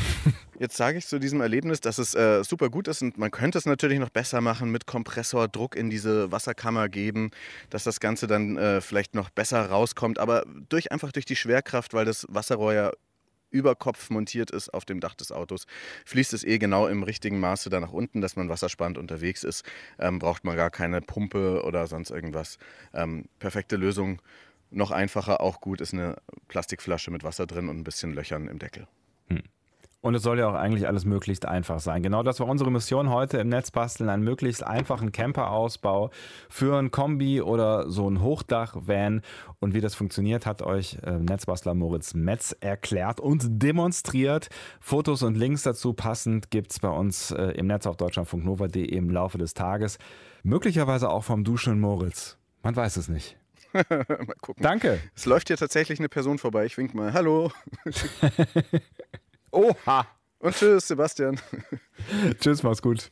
Jetzt 0.59 0.79
sage 0.79 0.97
ich 0.97 1.07
zu 1.07 1.19
diesem 1.19 1.43
Erlebnis, 1.43 1.83
dass 1.83 1.99
es 1.99 2.15
äh, 2.15 2.43
super 2.43 2.71
gut 2.71 2.89
ist 2.89 3.03
und 3.03 3.19
man 3.19 3.31
könnte 3.31 3.59
es 3.59 3.67
natürlich 3.67 3.99
noch 3.99 4.09
besser 4.09 4.41
machen, 4.41 4.71
mit 4.71 4.87
Kompressordruck 4.87 5.77
in 5.77 5.91
diese 5.91 6.33
Wasserkammer 6.33 6.89
geben, 6.89 7.33
dass 7.69 7.85
das 7.85 8.01
Ganze 8.01 8.27
dann 8.27 8.57
äh, 8.57 8.81
vielleicht 8.81 9.15
noch 9.15 9.29
besser 9.29 9.67
rauskommt. 9.67 10.19
Aber 10.19 10.47
durch 10.71 10.91
einfach 10.91 11.13
durch 11.13 11.27
die 11.27 11.37
Schwerkraft, 11.37 11.93
weil 11.93 12.07
das 12.07 12.27
Wasserrohr 12.31 12.73
ja 12.73 12.93
über 13.53 13.77
Kopf 13.77 14.11
montiert 14.11 14.51
ist 14.51 14.73
auf 14.75 14.85
dem 14.85 15.01
Dach 15.01 15.15
des 15.15 15.31
Autos, 15.31 15.67
fließt 16.07 16.33
es 16.33 16.45
eh 16.45 16.59
genau 16.59 16.89
im 16.89 17.03
richtigen 17.03 17.39
Maße 17.39 17.71
da 17.71 17.79
nach 17.81 17.93
unten, 17.93 18.21
dass 18.21 18.37
man 18.37 18.49
wassersparend 18.49 18.99
unterwegs 18.99 19.45
ist. 19.45 19.65
Ähm, 19.99 20.19
braucht 20.19 20.45
man 20.45 20.57
gar 20.57 20.71
keine 20.71 21.01
Pumpe 21.01 21.63
oder 21.65 21.87
sonst 21.87 22.11
irgendwas. 22.11 22.59
Ähm, 22.93 23.27
perfekte 23.39 23.77
Lösung. 23.77 24.21
Noch 24.71 24.91
einfacher, 24.91 25.43
auch 25.43 25.61
gut, 25.61 25.83
ist 25.83 25.93
eine 25.93 26.17
Plastikflasche 26.49 27.11
mit 27.11 27.25
Wasser 27.25 27.47
drin 27.47 27.69
und 27.69 27.79
ein 27.79 27.85
bisschen 27.85 28.15
Löchern 28.15 28.49
im 28.49 28.59
Deckel. 28.59 28.89
Und 30.03 30.17
es 30.17 30.25
soll 30.25 30.41
ja 30.41 30.49
auch 30.49 30.55
eigentlich 30.55 30.89
alles 30.89 31.05
möglichst 31.05 31.47
einfach 31.47 31.79
sein. 31.79 32.03
Genau 32.03 32.25
das 32.25 32.41
war 32.41 32.49
unsere 32.49 32.73
Mission 32.73 33.09
heute 33.09 33.39
im 33.39 33.49
Netz 33.49 33.71
basteln. 33.71 34.11
Einen 34.11 34.25
möglichst 34.25 34.67
einfachen 34.67 35.13
Camperausbau 35.13 36.11
für 36.49 36.77
ein 36.77 36.91
Kombi 36.91 37.41
oder 37.41 37.89
so 37.89 38.11
ein 38.11 38.21
Hochdach-Van. 38.21 39.23
Und 39.61 39.75
wie 39.75 39.81
das 39.81 39.95
funktioniert, 39.95 40.45
hat 40.45 40.61
euch 40.61 40.99
äh, 41.05 41.13
Netzbastler 41.13 41.75
Moritz 41.75 42.15
Metz 42.15 42.55
erklärt 42.59 43.21
und 43.21 43.63
demonstriert. 43.63 44.49
Fotos 44.81 45.23
und 45.23 45.37
Links 45.37 45.63
dazu 45.63 45.93
passend 45.93 46.51
gibt 46.51 46.73
es 46.73 46.81
bei 46.81 46.91
uns 46.91 47.31
äh, 47.31 47.53
im 47.53 47.69
Netz 47.69 47.87
auf 47.87 47.97
deutschlandfunknova.de 47.97 48.85
im 48.85 49.09
Laufe 49.09 49.39
des 49.39 49.55
Tages. 49.55 49.99
Möglicherweise 50.43 51.11
auch 51.11 51.23
vom 51.23 51.45
Duschen 51.45 51.79
Moritz. 51.79 52.39
Man 52.65 52.75
weiß 52.75 52.97
es 52.97 53.09
nicht. 53.09 53.37
mal 53.73 54.05
gucken. 54.41 54.65
Danke. 54.65 54.99
Es 55.15 55.27
läuft 55.27 55.47
hier 55.47 55.57
tatsächlich 55.57 56.01
eine 56.01 56.09
Person 56.09 56.39
vorbei. 56.39 56.67
Ich 56.67 56.77
wink 56.77 56.93
mal. 56.93 57.13
Hallo. 57.13 57.53
Oha. 59.53 60.07
Und 60.39 60.57
tschüss, 60.57 60.89
Sebastian. 60.89 61.39
tschüss, 62.41 62.63
mach's 62.63 62.83
gut. 62.83 63.11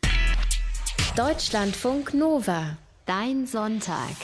Deutschlandfunk 1.17 2.15
Nova. 2.15 2.77
Dein 3.07 3.47
Sonntag. 3.47 4.17